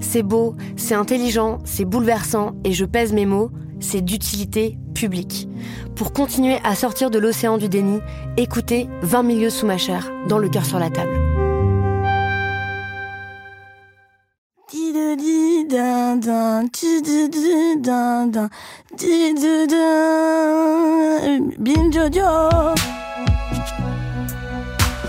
C'est 0.00 0.22
beau, 0.22 0.54
c'est 0.76 0.94
intelligent, 0.94 1.58
c'est 1.64 1.84
bouleversant, 1.84 2.52
et 2.64 2.72
je 2.72 2.84
pèse 2.84 3.12
mes 3.12 3.26
mots, 3.26 3.50
c'est 3.80 4.00
d'utilité 4.00 4.78
publique. 4.94 5.48
Pour 5.96 6.12
continuer 6.12 6.58
à 6.64 6.74
sortir 6.74 7.10
de 7.10 7.18
l'océan 7.18 7.58
du 7.58 7.68
déni, 7.68 8.00
écoutez 8.36 8.88
20 9.02 9.22
milieux 9.22 9.50
sous 9.50 9.66
ma 9.66 9.78
chair, 9.78 10.10
dans 10.28 10.38
le 10.38 10.48
cœur 10.48 10.64
sur 10.64 10.78
la 10.78 10.90
table. 10.90 11.18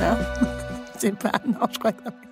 C'est 0.97 1.15
pas. 1.17 1.31
Non, 1.47 1.67
je 1.71 1.79
crois 1.79 1.91
que. 1.91 2.30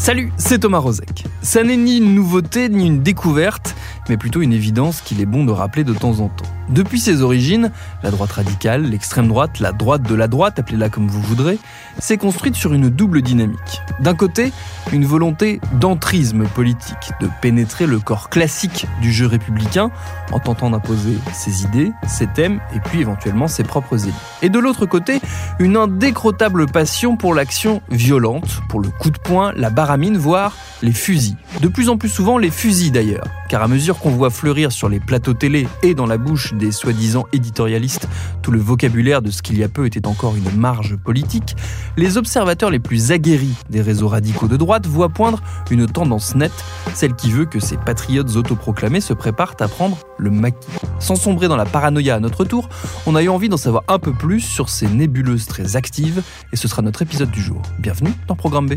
Salut, 0.00 0.32
c'est 0.38 0.60
Thomas 0.60 0.78
Rozek. 0.78 1.24
Ça 1.42 1.62
n'est 1.62 1.76
ni 1.76 1.98
une 1.98 2.14
nouveauté 2.14 2.70
ni 2.70 2.86
une 2.86 3.02
découverte, 3.02 3.74
mais 4.10 4.16
plutôt 4.16 4.42
une 4.42 4.52
évidence 4.52 5.00
qu'il 5.02 5.20
est 5.20 5.26
bon 5.26 5.44
de 5.44 5.52
rappeler 5.52 5.84
de 5.84 5.94
temps 5.94 6.18
en 6.18 6.28
temps. 6.28 6.44
Depuis 6.68 7.00
ses 7.00 7.22
origines, 7.22 7.70
la 8.02 8.10
droite 8.10 8.32
radicale, 8.32 8.82
l'extrême 8.82 9.26
droite, 9.26 9.58
la 9.58 9.72
droite 9.72 10.02
de 10.02 10.14
la 10.14 10.28
droite, 10.28 10.58
appelez-la 10.58 10.88
comme 10.88 11.08
vous 11.08 11.20
voudrez, 11.20 11.58
s'est 11.98 12.16
construite 12.16 12.54
sur 12.54 12.74
une 12.74 12.88
double 12.88 13.22
dynamique. 13.22 13.82
D'un 14.00 14.14
côté, 14.14 14.52
une 14.92 15.04
volonté 15.04 15.60
d'entrisme 15.80 16.44
politique, 16.44 17.12
de 17.20 17.28
pénétrer 17.40 17.86
le 17.86 17.98
corps 18.00 18.30
classique 18.30 18.86
du 19.00 19.12
jeu 19.12 19.26
républicain 19.26 19.90
en 20.32 20.38
tentant 20.40 20.70
d'imposer 20.70 21.16
ses 21.32 21.64
idées, 21.64 21.92
ses 22.06 22.26
thèmes 22.26 22.60
et 22.74 22.80
puis 22.80 23.00
éventuellement 23.00 23.48
ses 23.48 23.64
propres 23.64 24.04
élites. 24.04 24.14
Et 24.42 24.48
de 24.48 24.58
l'autre 24.58 24.86
côté, 24.86 25.20
une 25.58 25.76
indécrottable 25.76 26.66
passion 26.66 27.16
pour 27.16 27.34
l'action 27.34 27.80
violente, 27.90 28.60
pour 28.68 28.80
le 28.80 28.88
coup 28.88 29.10
de 29.10 29.18
poing, 29.18 29.52
la 29.56 29.70
baramine, 29.70 30.16
voire 30.16 30.56
les 30.82 30.92
fusils. 30.92 31.36
De 31.60 31.68
plus 31.68 31.88
en 31.88 31.96
plus 31.96 32.08
souvent 32.08 32.38
les 32.38 32.50
fusils 32.50 32.92
d'ailleurs, 32.92 33.26
car 33.48 33.62
à 33.62 33.68
mesure 33.68 33.98
qu'on 34.00 34.10
voit 34.10 34.30
fleurir 34.30 34.72
sur 34.72 34.88
les 34.88 35.00
plateaux 35.00 35.34
télé 35.34 35.68
et 35.82 35.94
dans 35.94 36.06
la 36.06 36.18
bouche 36.18 36.54
des 36.54 36.72
soi-disant 36.72 37.26
éditorialistes 37.32 38.08
tout 38.42 38.50
le 38.50 38.58
vocabulaire 38.58 39.22
de 39.22 39.30
ce 39.30 39.42
qu'il 39.42 39.58
y 39.58 39.64
a 39.64 39.68
peu 39.68 39.86
était 39.86 40.06
encore 40.06 40.34
une 40.36 40.50
marge 40.56 40.96
politique, 40.96 41.56
les 41.96 42.16
observateurs 42.16 42.70
les 42.70 42.78
plus 42.78 43.12
aguerris 43.12 43.56
des 43.68 43.80
réseaux 43.80 44.08
radicaux 44.08 44.48
de 44.48 44.56
droite 44.56 44.86
voient 44.86 45.08
poindre 45.08 45.42
une 45.70 45.86
tendance 45.86 46.34
nette, 46.34 46.64
celle 46.94 47.14
qui 47.14 47.30
veut 47.30 47.44
que 47.44 47.60
ces 47.60 47.76
patriotes 47.76 48.36
autoproclamés 48.36 49.00
se 49.00 49.12
préparent 49.12 49.56
à 49.60 49.68
prendre 49.68 49.98
le 50.18 50.30
maquis. 50.30 50.68
Sans 50.98 51.16
sombrer 51.16 51.48
dans 51.48 51.56
la 51.56 51.66
paranoïa 51.66 52.16
à 52.16 52.20
notre 52.20 52.44
tour, 52.44 52.68
on 53.06 53.14
a 53.14 53.22
eu 53.22 53.28
envie 53.28 53.48
d'en 53.48 53.56
savoir 53.56 53.84
un 53.88 53.98
peu 53.98 54.12
plus 54.12 54.40
sur 54.40 54.68
ces 54.68 54.88
nébuleuses 54.88 55.46
très 55.46 55.76
actives, 55.76 56.22
et 56.52 56.56
ce 56.56 56.68
sera 56.68 56.82
notre 56.82 57.02
épisode 57.02 57.30
du 57.30 57.42
jour. 57.42 57.62
Bienvenue 57.78 58.12
dans 58.26 58.36
Programme 58.36 58.68
B. 58.68 58.74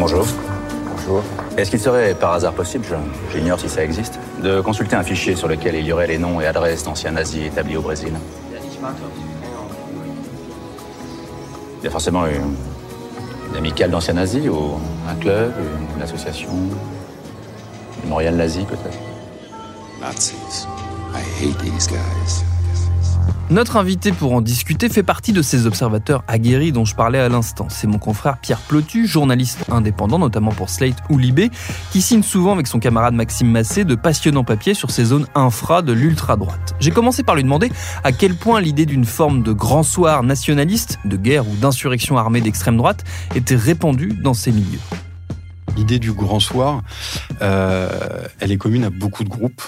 Bonjour. 0.00 0.26
Bonjour. 0.96 1.22
Est-ce 1.58 1.70
qu'il 1.70 1.78
serait 1.80 2.14
par 2.14 2.32
hasard 2.32 2.54
possible, 2.54 2.84
je- 2.88 3.32
j'ignore 3.38 3.60
si 3.60 3.68
ça 3.68 3.84
existe, 3.84 4.18
de 4.42 4.60
consulter 4.62 4.96
un 4.96 5.02
fichier 5.02 5.36
sur 5.36 5.46
lequel 5.46 5.74
il 5.74 5.84
y 5.84 5.92
aurait 5.92 6.06
les 6.06 6.16
noms 6.16 6.40
et 6.40 6.46
adresses 6.46 6.84
d'anciens 6.84 7.10
nazis 7.10 7.44
établis 7.46 7.76
au 7.76 7.82
Brésil? 7.82 8.12
Il 11.80 11.84
y 11.84 11.86
a 11.86 11.90
forcément 11.90 12.24
une, 12.26 12.54
une 13.50 13.56
amicale 13.56 13.90
d'anciens 13.90 14.14
nazis 14.14 14.48
ou 14.48 14.78
un 15.08 15.14
club, 15.16 15.52
une 15.96 16.02
association, 16.02 16.48
une 16.50 18.04
mémorial 18.04 18.36
nazi 18.36 18.64
peut-être? 18.64 18.98
Nazis. 20.00 20.66
I 21.14 21.20
hate 21.44 21.58
these 21.58 21.86
guys. 21.88 22.44
Notre 23.50 23.78
invité 23.78 24.12
pour 24.12 24.32
en 24.32 24.40
discuter 24.40 24.88
fait 24.88 25.02
partie 25.02 25.32
de 25.32 25.42
ces 25.42 25.66
observateurs 25.66 26.22
aguerris 26.28 26.70
dont 26.70 26.84
je 26.84 26.94
parlais 26.94 27.18
à 27.18 27.28
l'instant. 27.28 27.66
C'est 27.68 27.88
mon 27.88 27.98
confrère 27.98 28.38
Pierre 28.38 28.60
Plotu, 28.60 29.08
journaliste 29.08 29.64
indépendant, 29.72 30.20
notamment 30.20 30.52
pour 30.52 30.70
Slate 30.70 30.98
ou 31.08 31.18
Libé, 31.18 31.50
qui 31.90 32.00
signe 32.00 32.22
souvent 32.22 32.52
avec 32.52 32.68
son 32.68 32.78
camarade 32.78 33.12
Maxime 33.12 33.50
Massé 33.50 33.84
de 33.84 33.96
passionnants 33.96 34.44
papiers 34.44 34.74
sur 34.74 34.92
ces 34.92 35.06
zones 35.06 35.26
infra 35.34 35.82
de 35.82 35.92
l'ultra-droite. 35.92 36.76
J'ai 36.78 36.92
commencé 36.92 37.24
par 37.24 37.34
lui 37.34 37.42
demander 37.42 37.72
à 38.04 38.12
quel 38.12 38.36
point 38.36 38.60
l'idée 38.60 38.86
d'une 38.86 39.04
forme 39.04 39.42
de 39.42 39.52
grand 39.52 39.82
soir 39.82 40.22
nationaliste, 40.22 41.00
de 41.04 41.16
guerre 41.16 41.48
ou 41.48 41.56
d'insurrection 41.56 42.18
armée 42.18 42.40
d'extrême 42.40 42.76
droite 42.76 43.02
était 43.34 43.56
répandue 43.56 44.12
dans 44.22 44.34
ces 44.34 44.52
milieux. 44.52 44.78
L'idée 45.76 45.98
du 45.98 46.12
grand 46.12 46.40
soir, 46.40 46.82
euh, 47.42 48.22
elle 48.38 48.52
est 48.52 48.58
commune 48.58 48.84
à 48.84 48.90
beaucoup 48.90 49.24
de 49.24 49.28
groupes, 49.28 49.62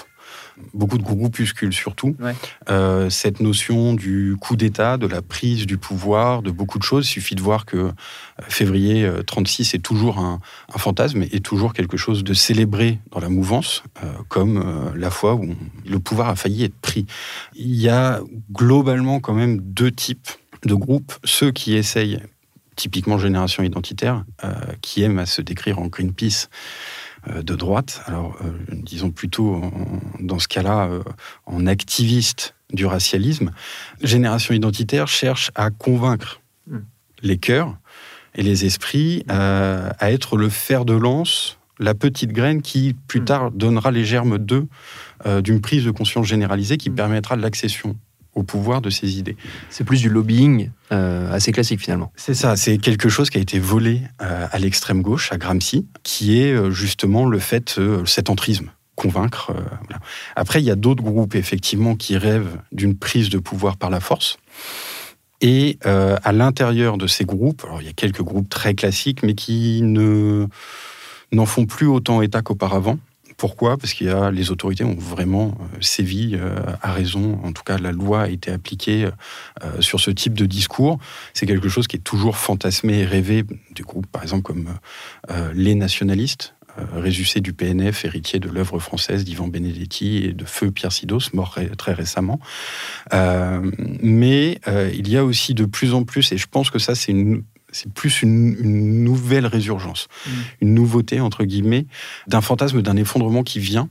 beaucoup 0.73 0.97
de 0.97 1.03
groupuscules 1.03 1.73
surtout. 1.73 2.15
Ouais. 2.19 2.35
Euh, 2.69 3.09
cette 3.09 3.39
notion 3.39 3.93
du 3.93 4.35
coup 4.39 4.55
d'État, 4.55 4.97
de 4.97 5.07
la 5.07 5.21
prise 5.21 5.65
du 5.65 5.77
pouvoir, 5.77 6.41
de 6.41 6.51
beaucoup 6.51 6.77
de 6.79 6.83
choses, 6.83 7.05
il 7.07 7.09
suffit 7.11 7.35
de 7.35 7.41
voir 7.41 7.65
que 7.65 7.77
euh, 7.77 7.91
février 8.47 9.03
euh, 9.03 9.23
36 9.23 9.73
est 9.75 9.79
toujours 9.79 10.19
un, 10.19 10.39
un 10.73 10.77
fantasme 10.77 11.23
et 11.31 11.39
toujours 11.39 11.73
quelque 11.73 11.97
chose 11.97 12.23
de 12.23 12.33
célébré 12.33 12.99
dans 13.11 13.19
la 13.19 13.29
mouvance, 13.29 13.83
euh, 14.03 14.07
comme 14.29 14.57
euh, 14.57 14.91
la 14.95 15.09
fois 15.09 15.35
où 15.35 15.43
on- 15.43 15.57
le 15.89 15.99
pouvoir 15.99 16.29
a 16.29 16.35
failli 16.35 16.63
être 16.63 16.75
pris. 16.79 17.05
Il 17.55 17.75
y 17.75 17.89
a 17.89 18.21
globalement 18.51 19.19
quand 19.19 19.33
même 19.33 19.59
deux 19.59 19.91
types 19.91 20.27
de 20.65 20.73
groupes, 20.75 21.13
ceux 21.23 21.51
qui 21.51 21.75
essayent 21.75 22.19
typiquement 22.75 23.19
génération 23.19 23.61
identitaire, 23.63 24.25
euh, 24.43 24.49
qui 24.81 25.03
aime 25.03 25.19
à 25.19 25.25
se 25.27 25.41
décrire 25.41 25.77
en 25.79 25.87
Greenpeace 25.87 26.47
euh, 26.47 26.47
de 27.27 27.55
droite. 27.55 28.01
Alors, 28.05 28.35
euh, 28.43 28.51
disons 28.69 29.11
plutôt 29.11 29.55
en- 29.55 29.71
dans 30.19 30.39
ce 30.39 30.47
cas-là, 30.47 30.87
euh, 30.87 31.03
en 31.45 31.65
activiste 31.67 32.55
du 32.73 32.85
racialisme. 32.85 33.51
Génération 34.01 34.53
identitaire 34.53 35.07
cherche 35.07 35.51
à 35.55 35.69
convaincre 35.69 36.41
Mm. 36.67 36.77
les 37.21 37.37
cœurs 37.37 37.77
et 38.35 38.41
les 38.41 38.65
esprits 38.65 39.23
euh, 39.29 39.89
à 39.99 40.11
être 40.11 40.37
le 40.37 40.49
fer 40.49 40.85
de 40.85 40.93
lance, 40.93 41.57
la 41.79 41.93
petite 41.93 42.31
graine 42.31 42.61
qui, 42.61 42.95
plus 43.07 43.21
Mm. 43.21 43.25
tard, 43.25 43.51
donnera 43.51 43.91
les 43.91 44.05
germes 44.05 44.37
d'eux 44.37 44.67
euh, 45.25 45.41
d'une 45.41 45.61
prise 45.61 45.85
de 45.85 45.91
conscience 45.91 46.25
généralisée 46.27 46.77
qui 46.77 46.89
Mm. 46.89 46.95
permettra 46.95 47.35
de 47.37 47.41
l'accession 47.41 47.95
au 48.35 48.43
pouvoir 48.43 48.81
de 48.81 48.89
ces 48.89 49.17
idées. 49.19 49.37
C'est 49.69 49.83
plus 49.83 50.01
du 50.01 50.09
lobbying 50.09 50.69
euh, 50.91 51.31
assez 51.31 51.51
classique 51.51 51.79
finalement. 51.79 52.11
C'est 52.15 52.33
ça, 52.33 52.55
c'est 52.55 52.77
quelque 52.77 53.09
chose 53.09 53.29
qui 53.29 53.37
a 53.37 53.41
été 53.41 53.59
volé 53.59 54.01
euh, 54.21 54.47
à 54.51 54.59
l'extrême 54.59 55.01
gauche, 55.01 55.31
à 55.31 55.37
Gramsci, 55.37 55.87
qui 56.03 56.39
est 56.41 56.51
euh, 56.51 56.71
justement 56.71 57.25
le 57.25 57.39
fait, 57.39 57.79
cet 58.05 58.29
entrisme, 58.29 58.71
convaincre. 58.95 59.51
voilà. 59.53 59.99
Après, 60.35 60.61
il 60.61 60.65
y 60.65 60.71
a 60.71 60.75
d'autres 60.75 61.03
groupes, 61.03 61.35
effectivement, 61.35 61.95
qui 61.95 62.17
rêvent 62.17 62.57
d'une 62.71 62.95
prise 62.95 63.29
de 63.29 63.39
pouvoir 63.39 63.77
par 63.77 63.89
la 63.89 63.99
force. 63.99 64.37
Et 65.41 65.77
à 65.83 66.31
l'intérieur 66.31 66.97
de 66.97 67.05
ces 67.05 67.25
groupes, 67.25 67.63
alors 67.65 67.81
il 67.81 67.85
y 67.85 67.89
a 67.89 67.93
quelques 67.93 68.21
groupes 68.21 68.47
très 68.47 68.75
classiques, 68.75 69.23
mais 69.23 69.33
qui 69.33 69.81
ne 69.81 70.47
n'en 71.33 71.45
font 71.45 71.65
plus 71.65 71.87
autant 71.87 72.21
état 72.21 72.41
qu'auparavant, 72.41 72.97
Pourquoi? 73.43 73.75
Parce 73.75 73.93
qu'il 73.93 74.07
y 74.07 74.09
a 74.09 74.31
les 74.31 74.51
autorités 74.51 74.85
ont 74.85 74.95
vraiment 74.95 75.57
euh, 75.59 75.81
sévi 75.81 76.31
euh, 76.33 76.55
à 76.81 76.93
raison. 76.93 77.41
En 77.43 77.51
tout 77.51 77.63
cas, 77.63 77.77
la 77.77 77.91
loi 77.91 78.21
a 78.21 78.27
été 78.29 78.49
appliquée 78.49 79.09
euh, 79.61 79.81
sur 79.81 79.99
ce 79.99 80.11
type 80.11 80.33
de 80.33 80.45
discours. 80.45 80.97
C'est 81.33 81.45
quelque 81.45 81.67
chose 81.67 81.87
qui 81.87 81.97
est 81.97 82.05
toujours 82.05 82.37
fantasmé 82.37 82.99
et 82.99 83.05
rêvé 83.05 83.43
du 83.75 83.83
groupe, 83.83 84.07
par 84.07 84.23
exemple 84.23 84.43
comme 84.43 84.69
les 85.53 85.75
nationalistes. 85.75 86.55
Résucé 86.93 87.41
du 87.41 87.51
PNF, 87.51 88.05
héritier 88.05 88.39
de 88.39 88.47
l'œuvre 88.47 88.79
française 88.79 89.25
d'Ivan 89.25 89.47
Benedetti 89.47 90.23
et 90.23 90.31
de 90.31 90.45
Feu 90.45 90.71
Pierre 90.71 90.93
Sidos, 90.93 91.33
mort 91.33 91.59
très 91.77 91.93
récemment. 91.93 92.39
Mais 93.11 94.59
il 94.93 95.09
y 95.09 95.17
a 95.17 95.25
aussi 95.25 95.53
de 95.53 95.65
plus 95.65 95.93
en 95.93 96.03
plus, 96.03 96.31
et 96.31 96.37
je 96.37 96.47
pense 96.47 96.71
que 96.71 96.79
ça 96.79 96.95
c'est 96.95 97.11
une 97.11 97.43
c'est 97.73 97.91
plus 97.91 98.21
une, 98.21 98.55
une 98.57 99.03
nouvelle 99.03 99.45
résurgence, 99.45 100.07
une 100.61 100.73
nouveauté, 100.73 101.19
entre 101.19 101.43
guillemets, 101.43 101.85
d'un 102.27 102.39
fantasme 102.41 102.81
d'un 102.81 102.95
effondrement 102.95 103.43
qui 103.43 103.59
vient, 103.59 103.89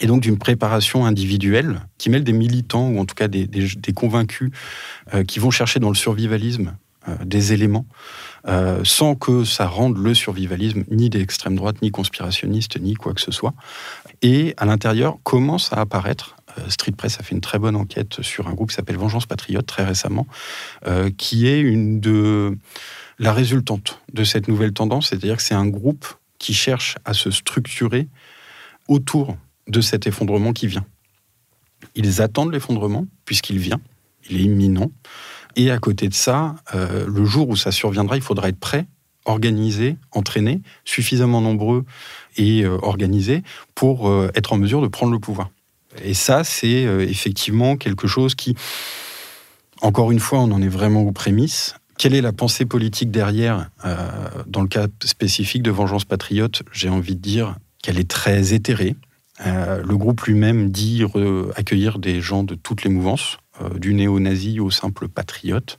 et 0.00 0.06
donc 0.06 0.22
d'une 0.22 0.38
préparation 0.38 1.04
individuelle 1.06 1.80
qui 1.98 2.08
mêle 2.10 2.24
des 2.24 2.32
militants, 2.32 2.88
ou 2.88 2.98
en 2.98 3.04
tout 3.04 3.14
cas 3.14 3.28
des, 3.28 3.46
des- 3.46 3.68
des 3.76 3.92
convaincus, 3.92 4.50
euh, 5.12 5.22
qui 5.24 5.38
vont 5.38 5.50
chercher 5.52 5.78
dans 5.78 5.90
le 5.90 5.94
survivalisme 5.94 6.76
euh, 7.08 7.16
des 7.24 7.52
éléments, 7.52 7.86
euh, 8.48 8.80
sans 8.82 9.14
que 9.14 9.44
ça 9.44 9.66
rende 9.66 9.96
le 9.98 10.14
survivalisme 10.14 10.84
ni 10.90 11.10
d'extrême 11.10 11.54
droite, 11.54 11.82
ni 11.82 11.90
conspirationniste, 11.90 12.80
ni 12.80 12.94
quoi 12.94 13.12
que 13.14 13.20
ce 13.20 13.30
soit. 13.30 13.54
Et 14.22 14.54
à 14.56 14.64
l'intérieur 14.64 15.18
commence 15.22 15.72
à 15.72 15.76
apparaître, 15.80 16.34
Street 16.68 16.92
Press 16.92 17.18
a 17.20 17.22
fait 17.22 17.34
une 17.34 17.40
très 17.40 17.58
bonne 17.58 17.76
enquête 17.76 18.22
sur 18.22 18.48
un 18.48 18.54
groupe 18.54 18.70
qui 18.70 18.76
s'appelle 18.76 18.96
Vengeance 18.96 19.26
Patriote 19.26 19.66
très 19.66 19.84
récemment, 19.84 20.26
euh, 20.86 21.10
qui 21.16 21.46
est 21.46 21.60
une 21.60 22.00
de 22.00 22.56
la 23.18 23.32
résultante 23.32 24.00
de 24.12 24.24
cette 24.24 24.48
nouvelle 24.48 24.72
tendance, 24.72 25.08
c'est-à-dire 25.08 25.36
que 25.36 25.42
c'est 25.42 25.54
un 25.54 25.66
groupe 25.66 26.06
qui 26.38 26.54
cherche 26.54 26.96
à 27.04 27.14
se 27.14 27.30
structurer 27.30 28.08
autour 28.88 29.36
de 29.68 29.80
cet 29.80 30.06
effondrement 30.06 30.52
qui 30.52 30.66
vient. 30.66 30.84
Ils 31.94 32.20
attendent 32.22 32.52
l'effondrement, 32.52 33.06
puisqu'il 33.24 33.58
vient, 33.58 33.80
il 34.28 34.36
est 34.36 34.44
imminent, 34.44 34.90
et 35.56 35.70
à 35.70 35.78
côté 35.78 36.08
de 36.08 36.14
ça, 36.14 36.56
euh, 36.74 37.06
le 37.06 37.24
jour 37.24 37.48
où 37.48 37.56
ça 37.56 37.70
surviendra, 37.70 38.16
il 38.16 38.22
faudra 38.22 38.48
être 38.48 38.58
prêt, 38.58 38.86
organisé, 39.24 39.96
entraîné, 40.12 40.60
suffisamment 40.84 41.40
nombreux 41.40 41.84
et 42.36 42.62
euh, 42.62 42.78
organisés 42.82 43.42
pour 43.74 44.08
euh, 44.08 44.30
être 44.34 44.52
en 44.52 44.58
mesure 44.58 44.82
de 44.82 44.88
prendre 44.88 45.12
le 45.12 45.18
pouvoir. 45.18 45.50
Et 46.02 46.14
ça, 46.14 46.44
c'est 46.44 46.86
euh, 46.86 47.00
effectivement 47.00 47.76
quelque 47.76 48.06
chose 48.06 48.34
qui, 48.34 48.56
encore 49.80 50.10
une 50.10 50.20
fois, 50.20 50.40
on 50.40 50.50
en 50.50 50.62
est 50.62 50.68
vraiment 50.68 51.02
aux 51.02 51.12
prémices. 51.12 51.74
Quelle 51.98 52.14
est 52.14 52.22
la 52.22 52.32
pensée 52.32 52.64
politique 52.64 53.10
derrière 53.10 53.70
Euh, 53.84 54.08
Dans 54.46 54.62
le 54.62 54.68
cas 54.68 54.86
spécifique 55.04 55.62
de 55.62 55.70
Vengeance 55.70 56.04
Patriote, 56.04 56.62
j'ai 56.72 56.88
envie 56.88 57.14
de 57.14 57.20
dire 57.20 57.56
qu'elle 57.82 57.98
est 57.98 58.10
très 58.10 58.54
éthérée. 58.54 58.96
Euh, 59.46 59.82
le 59.84 59.96
groupe 59.96 60.22
lui-même 60.22 60.70
dit 60.70 61.02
accueillir 61.56 61.98
des 61.98 62.20
gens 62.20 62.42
de 62.44 62.54
toutes 62.54 62.84
les 62.84 62.90
mouvances, 62.90 63.38
du 63.76 63.94
néo-nazi 63.94 64.58
au 64.58 64.72
simple 64.72 65.06
patriote, 65.06 65.78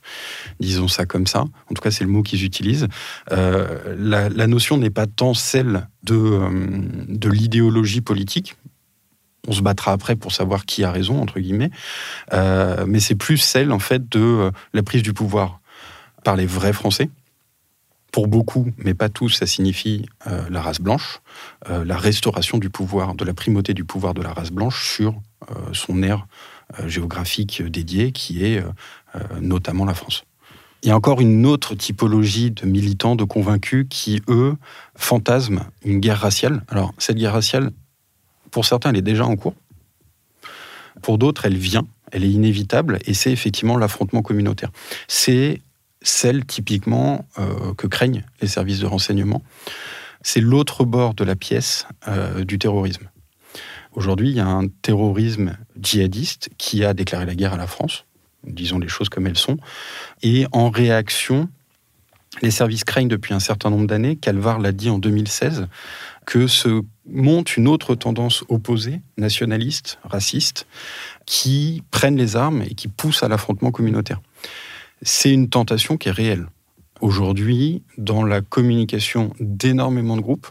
disons 0.60 0.88
ça 0.88 1.04
comme 1.04 1.26
ça. 1.26 1.40
En 1.40 1.74
tout 1.74 1.82
cas, 1.82 1.90
c'est 1.90 2.04
le 2.04 2.10
mot 2.10 2.22
qu'ils 2.22 2.42
utilisent. 2.44 2.88
La, 3.30 4.30
la 4.30 4.46
notion 4.46 4.78
n'est 4.78 4.88
pas 4.90 5.06
tant 5.06 5.34
celle 5.34 5.86
de, 6.02 6.40
de 7.06 7.28
l'idéologie 7.28 8.00
politique. 8.00 8.56
On 9.46 9.52
se 9.52 9.62
battra 9.62 9.92
après 9.92 10.16
pour 10.16 10.32
savoir 10.32 10.64
qui 10.64 10.84
a 10.84 10.90
raison, 10.90 11.20
entre 11.20 11.40
guillemets. 11.40 11.70
Euh, 12.32 12.84
mais 12.86 13.00
c'est 13.00 13.14
plus 13.14 13.38
celle, 13.38 13.72
en 13.72 13.78
fait, 13.78 14.08
de 14.08 14.20
euh, 14.20 14.50
la 14.72 14.82
prise 14.82 15.02
du 15.02 15.12
pouvoir 15.12 15.60
par 16.24 16.36
les 16.36 16.46
vrais 16.46 16.72
Français. 16.72 17.10
Pour 18.12 18.28
beaucoup, 18.28 18.72
mais 18.78 18.94
pas 18.94 19.08
tous, 19.08 19.30
ça 19.30 19.46
signifie 19.46 20.06
euh, 20.26 20.42
la 20.48 20.62
race 20.62 20.80
blanche, 20.80 21.20
la 21.68 21.98
restauration 21.98 22.56
du 22.56 22.70
pouvoir, 22.70 23.14
de 23.14 23.24
la 23.24 23.34
primauté 23.34 23.74
du 23.74 23.84
pouvoir 23.84 24.14
de 24.14 24.22
la 24.22 24.32
race 24.32 24.50
blanche 24.50 24.94
sur 24.94 25.20
son 25.72 26.02
aire 26.02 26.26
géographique 26.86 27.62
dédiée, 27.62 28.12
qui 28.12 28.44
est 28.44 28.64
notamment 29.40 29.84
la 29.84 29.92
France. 29.92 30.24
Il 30.82 30.88
y 30.88 30.92
a 30.92 30.96
encore 30.96 31.20
une 31.20 31.46
autre 31.46 31.74
typologie 31.74 32.50
de 32.50 32.64
militants, 32.66 33.16
de 33.16 33.24
convaincus, 33.24 33.86
qui, 33.90 34.22
eux, 34.28 34.56
fantasment 34.94 35.64
une 35.84 36.00
guerre 36.00 36.20
raciale. 36.20 36.62
Alors, 36.68 36.94
cette 36.98 37.16
guerre 37.16 37.32
raciale, 37.32 37.70
pour 38.56 38.64
certains, 38.64 38.88
elle 38.88 38.96
est 38.96 39.02
déjà 39.02 39.26
en 39.26 39.36
cours. 39.36 39.54
Pour 41.02 41.18
d'autres, 41.18 41.44
elle 41.44 41.58
vient, 41.58 41.86
elle 42.10 42.24
est 42.24 42.30
inévitable, 42.30 42.98
et 43.04 43.12
c'est 43.12 43.30
effectivement 43.30 43.76
l'affrontement 43.76 44.22
communautaire. 44.22 44.70
C'est 45.08 45.60
celle 46.00 46.46
typiquement 46.46 47.26
euh, 47.38 47.74
que 47.74 47.86
craignent 47.86 48.24
les 48.40 48.48
services 48.48 48.78
de 48.78 48.86
renseignement. 48.86 49.42
C'est 50.22 50.40
l'autre 50.40 50.86
bord 50.86 51.12
de 51.12 51.22
la 51.22 51.36
pièce 51.36 51.86
euh, 52.08 52.44
du 52.46 52.58
terrorisme. 52.58 53.10
Aujourd'hui, 53.92 54.30
il 54.30 54.36
y 54.36 54.40
a 54.40 54.46
un 54.46 54.68
terrorisme 54.68 55.58
djihadiste 55.78 56.48
qui 56.56 56.82
a 56.82 56.94
déclaré 56.94 57.26
la 57.26 57.34
guerre 57.34 57.52
à 57.52 57.58
la 57.58 57.66
France, 57.66 58.06
disons 58.42 58.78
les 58.78 58.88
choses 58.88 59.10
comme 59.10 59.26
elles 59.26 59.36
sont, 59.36 59.58
et 60.22 60.46
en 60.52 60.70
réaction, 60.70 61.50
les 62.40 62.50
services 62.50 62.84
craignent 62.84 63.08
depuis 63.08 63.34
un 63.34 63.40
certain 63.40 63.68
nombre 63.68 63.86
d'années, 63.86 64.16
Calvar 64.16 64.60
l'a 64.60 64.72
dit 64.72 64.88
en 64.88 64.98
2016, 64.98 65.68
que 66.26 66.48
se 66.48 66.82
monte 67.08 67.56
une 67.56 67.68
autre 67.68 67.94
tendance 67.94 68.44
opposée, 68.48 69.00
nationaliste, 69.16 69.98
raciste, 70.02 70.66
qui 71.24 71.82
prennent 71.92 72.16
les 72.16 72.36
armes 72.36 72.62
et 72.62 72.74
qui 72.74 72.88
pousse 72.88 73.22
à 73.22 73.28
l'affrontement 73.28 73.70
communautaire. 73.70 74.20
C'est 75.02 75.32
une 75.32 75.48
tentation 75.48 75.96
qui 75.96 76.08
est 76.08 76.12
réelle. 76.12 76.48
Aujourd'hui, 77.00 77.82
dans 77.96 78.24
la 78.24 78.40
communication 78.40 79.32
d'énormément 79.38 80.16
de 80.16 80.22
groupes, 80.22 80.48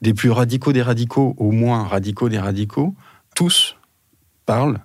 des 0.00 0.14
plus 0.14 0.30
radicaux 0.30 0.72
des 0.72 0.82
radicaux 0.82 1.34
aux 1.38 1.50
moins 1.50 1.84
radicaux 1.84 2.28
des 2.28 2.38
radicaux, 2.38 2.94
tous 3.34 3.76
parlent 4.46 4.80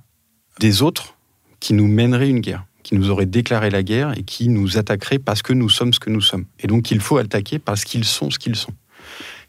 des 0.60 0.82
autres 0.82 1.16
qui 1.60 1.74
nous 1.74 1.88
mèneraient 1.88 2.30
une 2.30 2.40
guerre, 2.40 2.66
qui 2.84 2.96
nous 2.96 3.10
auraient 3.10 3.26
déclaré 3.26 3.70
la 3.70 3.84
guerre 3.84 4.18
et 4.18 4.24
qui 4.24 4.48
nous 4.48 4.78
attaqueraient 4.78 5.20
parce 5.20 5.42
que 5.42 5.54
nous 5.54 5.70
sommes 5.70 5.94
ce 5.94 6.00
que 6.00 6.10
nous 6.10 6.22
sommes. 6.22 6.46
Et 6.60 6.68
donc 6.68 6.90
il 6.90 7.00
faut 7.00 7.18
attaquer 7.18 7.60
parce 7.60 7.84
qu'ils 7.84 8.06
sont 8.06 8.32
ce 8.32 8.40
qu'ils 8.40 8.56
sont. 8.56 8.74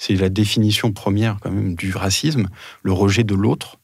C'est 0.03 0.15
la 0.15 0.31
définition 0.31 0.93
première 0.93 1.37
quand 1.43 1.51
même 1.51 1.75
du 1.75 1.93
racisme, 1.95 2.49
le 2.83 2.93
rejet 2.93 3.23
de 3.23 3.35
l'autre. 3.35 3.77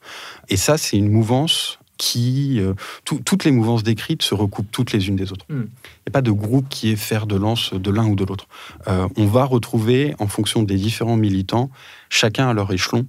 Et 0.49 0.57
ça, 0.57 0.79
c'est 0.79 0.97
une 0.97 1.11
mouvance 1.11 1.79
qui... 1.99 2.59
euh, 2.59 2.73
tout- 3.05 3.21
toutes 3.23 3.45
les 3.45 3.53
mouvances 3.53 3.83
décrites 3.83 4.23
se 4.23 4.35
recoupent 4.35 4.71
toutes 4.73 4.93
les 4.95 5.09
unes 5.09 5.17
des 5.17 5.31
autres. 5.33 5.45
Il 5.51 5.57
Mm. 5.57 5.61
n'y 5.61 6.09
a 6.09 6.11
pas 6.11 6.23
de 6.23 6.31
groupe 6.31 6.67
qui 6.71 6.91
est 6.91 6.97
fer 6.97 7.27
de 7.27 7.37
lance 7.37 7.75
de 7.75 7.91
l'un 7.91 8.07
ou 8.07 8.17
de 8.17 8.25
l'autre. 8.25 8.47
Euh, 8.89 9.07
on 9.19 9.27
va 9.27 9.45
retrouver, 9.45 10.15
en 10.19 10.27
fonction 10.27 10.63
des 10.63 10.77
différents 10.77 11.17
militants, 11.19 11.69
chacun 12.09 12.49
à 12.49 12.55
leur 12.55 12.73
échelon, 12.73 13.07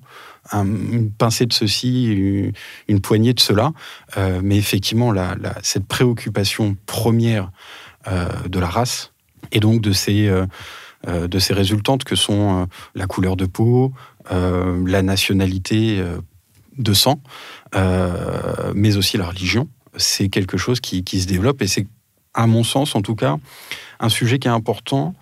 un- 0.51 0.65
une 0.65 1.09
pincée 1.09 1.45
de 1.45 1.54
ceci, 1.54 2.07
une, 2.07 2.51
une 2.89 3.00
poignée 3.00 3.33
de 3.33 3.39
cela. 3.39 3.71
Euh, 4.18 4.42
mais 4.44 4.57
effectivement, 4.57 5.13
la- 5.13 5.36
la- 5.39 5.56
cette 5.63 5.86
préoccupation 5.88 6.75
première 6.86 7.51
de 8.50 8.59
la 8.59 8.68
race, 8.68 9.12
et 9.51 9.59
donc 9.59 9.81
de 9.81 9.92
ces, 9.92 10.30
de 11.07 11.40
ces 11.40 11.54
résultantes 11.54 12.04
que 12.04 12.16
sont 12.16 12.64
euh, 12.64 12.66
la 12.95 13.07
couleur 13.07 13.35
de 13.35 13.45
peau, 13.45 13.94
euh, 14.31 14.83
la 14.85 15.02
nationalité 15.02 15.99
euh, 15.99 16.18
de 16.78 16.94
sang, 16.94 17.21
euh, 17.76 18.71
mais 18.76 18.97
aussi 18.97 19.18
la 19.18 19.28
religion, 19.28 19.68
c'est 19.95 20.30
quelque 20.30 20.57
chose 20.57 20.80
qui, 20.80 21.04
qui 21.04 21.21
se 21.21 21.28
développe 21.28 21.61
et 21.61 21.68
c'est, 21.68 21.87
à 22.33 22.45
mon 22.45 22.64
sens 22.64 22.95
en 22.95 23.02
tout 23.02 23.16
cas, 23.16 23.37
un 23.99 24.09
sujet 24.09 24.37
qui 24.37 24.47
est 24.47 24.52
important, 24.52 25.16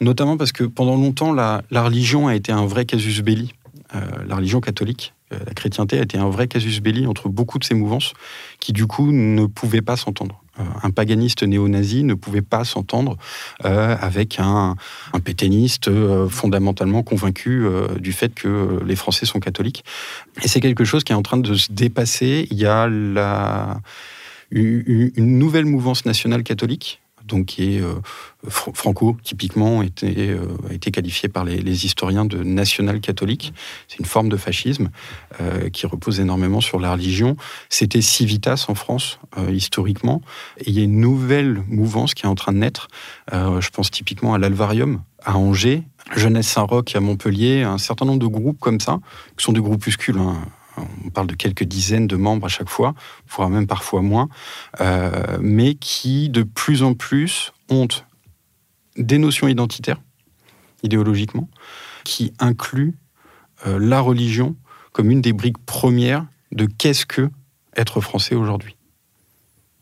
notamment 0.00 0.36
parce 0.36 0.52
que 0.52 0.64
pendant 0.64 0.96
longtemps, 0.96 1.32
la, 1.32 1.62
la 1.70 1.82
religion 1.82 2.28
a 2.28 2.34
été 2.34 2.52
un 2.52 2.66
vrai 2.66 2.84
casus 2.84 3.22
belli. 3.22 3.52
Euh, 3.94 4.00
la 4.26 4.36
religion 4.36 4.60
catholique, 4.60 5.14
euh, 5.32 5.38
la 5.46 5.54
chrétienté 5.54 5.98
a 5.98 6.02
été 6.02 6.18
un 6.18 6.28
vrai 6.28 6.48
casus 6.48 6.80
belli 6.80 7.06
entre 7.06 7.28
beaucoup 7.28 7.58
de 7.58 7.64
ces 7.64 7.74
mouvances 7.74 8.12
qui, 8.60 8.72
du 8.72 8.86
coup, 8.86 9.10
ne 9.12 9.46
pouvaient 9.46 9.82
pas 9.82 9.96
s'entendre. 9.96 10.43
Un 10.82 10.90
paganiste 10.90 11.42
néo-nazi 11.42 12.04
ne 12.04 12.14
pouvait 12.14 12.42
pas 12.42 12.64
s'entendre 12.64 13.16
euh, 13.64 13.96
avec 14.00 14.38
un, 14.38 14.76
un 15.12 15.20
pétainiste 15.20 15.88
euh, 15.88 16.28
fondamentalement 16.28 17.02
convaincu 17.02 17.64
euh, 17.64 17.88
du 17.98 18.12
fait 18.12 18.34
que 18.34 18.80
les 18.84 18.96
Français 18.96 19.26
sont 19.26 19.40
catholiques. 19.40 19.84
Et 20.42 20.48
c'est 20.48 20.60
quelque 20.60 20.84
chose 20.84 21.02
qui 21.02 21.12
est 21.12 21.16
en 21.16 21.22
train 21.22 21.38
de 21.38 21.54
se 21.54 21.72
dépasser. 21.72 22.46
Il 22.50 22.58
y 22.58 22.66
a 22.66 22.86
la, 22.88 23.80
une 24.52 25.38
nouvelle 25.38 25.66
mouvance 25.66 26.06
nationale 26.06 26.44
catholique, 26.44 27.00
donc 27.24 27.46
qui 27.46 27.76
est 27.76 27.80
euh, 27.80 27.94
Fr- 28.46 28.74
Franco, 28.74 29.16
typiquement, 29.22 29.82
était, 29.82 30.28
euh, 30.30 30.46
a 30.68 30.74
été 30.74 30.90
qualifié 30.90 31.28
par 31.28 31.44
les, 31.44 31.84
historiens 31.84 32.24
de 32.24 32.42
national 32.42 33.00
catholique. 33.00 33.52
C'est 33.88 33.98
une 33.98 34.04
forme 34.04 34.28
de 34.28 34.36
fascisme 34.36 34.90
euh, 35.40 35.70
qui 35.70 35.86
repose 35.86 36.20
énormément 36.20 36.60
sur 36.60 36.78
la 36.78 36.92
religion. 36.92 37.36
C'était 37.68 38.02
Civitas 38.02 38.66
en 38.68 38.74
France, 38.74 39.18
historiquement. 39.50 40.22
Et 40.58 40.70
il 40.70 40.74
y 40.74 40.80
a 40.80 40.84
une 40.84 41.00
nouvelle 41.00 41.62
mouvance 41.68 42.14
qui 42.14 42.24
est 42.24 42.28
en 42.28 42.34
train 42.34 42.52
de 42.52 42.58
naître. 42.58 42.88
Je 43.32 43.68
pense 43.70 43.90
typiquement 43.90 44.34
à 44.34 44.38
l'Alvarium, 44.38 45.02
à 45.24 45.36
Angers, 45.36 45.82
Jeunesse 46.14 46.48
Saint-Roch 46.48 46.94
à 46.94 47.00
Montpellier, 47.00 47.62
un 47.62 47.78
certain 47.78 48.04
nombre 48.04 48.20
de 48.20 48.26
groupes 48.26 48.60
comme 48.60 48.80
ça, 48.80 49.00
qui 49.36 49.44
sont 49.44 49.52
des 49.52 49.60
groupuscules. 49.60 50.18
hein. 50.18 50.36
On 50.76 51.10
parle 51.10 51.26
de 51.26 51.34
quelques 51.34 51.64
dizaines 51.64 52.06
de 52.06 52.16
membres 52.16 52.46
à 52.46 52.48
chaque 52.48 52.68
fois, 52.68 52.94
voire 53.28 53.48
même 53.48 53.66
parfois 53.66 54.02
moins, 54.02 54.28
euh, 54.80 55.38
mais 55.40 55.74
qui 55.74 56.28
de 56.28 56.42
plus 56.42 56.82
en 56.82 56.94
plus 56.94 57.52
ont 57.68 57.88
des 58.96 59.18
notions 59.18 59.48
identitaires, 59.48 60.00
idéologiquement, 60.82 61.48
qui 62.04 62.32
incluent 62.38 62.94
euh, 63.66 63.78
la 63.78 64.00
religion 64.00 64.56
comme 64.92 65.10
une 65.10 65.20
des 65.20 65.32
briques 65.32 65.58
premières 65.58 66.26
de 66.52 66.66
qu'est-ce 66.66 67.06
que 67.06 67.30
être 67.76 68.00
français 68.00 68.34
aujourd'hui. 68.34 68.76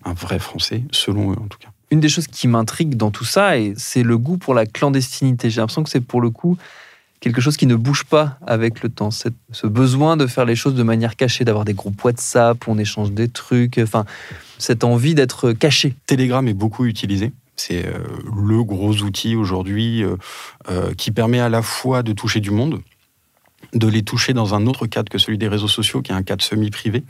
Un 0.05 0.15
vrai 0.15 0.39
français, 0.39 0.85
selon 0.91 1.33
eux 1.33 1.39
en 1.39 1.47
tout 1.49 1.59
cas. 1.59 1.69
Une 1.91 2.01
des 2.01 2.09
choses 2.09 2.27
qui 2.27 2.49
m'intrigue 2.49 2.97
dans 2.97 3.11
tout 3.11 3.27
ça, 3.27 3.53
c'est 3.77 4.03
le 4.03 4.17
goût 4.17 4.39
pour 4.39 4.55
la 4.55 4.65
clandestinité. 4.65 5.51
J'ai 5.51 5.61
l'impression 5.61 5.83
que 5.83 5.91
c'est 5.91 6.01
pour 6.01 6.23
le 6.23 6.31
coup 6.31 6.57
quelque 7.23 7.41
chose 7.41 7.57
qui 7.57 7.67
ne 7.67 7.77
bouge 7.77 8.05
pas 8.05 8.37
avec 8.47 8.83
le 8.83 8.91
temps. 8.91 9.11
Ce 9.11 9.67
besoin 9.67 10.19
de 10.19 10.27
faire 10.27 10.45
les 10.45 10.57
choses 10.57 10.75
de 10.75 10.83
manière 10.83 11.17
cachée, 11.17 11.45
d'avoir 11.45 11.65
des 11.65 11.73
groupes 11.73 12.05
WhatsApp 12.05 12.67
où 12.67 12.73
on 12.73 12.79
échange 12.79 13.13
des 13.13 13.29
trucs, 13.29 13.79
enfin, 13.79 14.05
cette 14.59 14.85
envie 14.85 15.15
d'être 15.15 15.53
caché. 15.53 15.95
Telegram 16.07 16.47
est 16.47 16.55
beaucoup 16.55 16.85
utilisé. 16.85 17.33
C'est 17.57 17.87
euh, 17.87 17.99
le 18.35 18.65
gros 18.65 18.93
outil 19.03 19.37
aujourd'hui 19.37 20.03
euh, 20.03 20.17
euh, 20.69 20.95
qui 20.95 21.13
permet 21.13 21.39
à 21.39 21.49
la 21.49 21.63
fois 21.63 22.03
de 22.03 22.13
toucher 22.13 22.41
du 22.41 22.51
monde, 22.51 22.81
de 23.73 23.87
les 23.87 24.03
toucher 24.03 24.33
dans 24.33 24.55
un 24.55 24.67
autre 24.67 24.87
cadre 24.87 25.09
que 25.09 25.19
celui 25.19 25.39
des 25.39 25.49
réseaux 25.49 25.69
sociaux, 25.69 26.03
qui 26.03 26.11
est 26.11 26.15
un 26.15 26.25
cadre 26.25 26.43
semi-privé, 26.43 27.05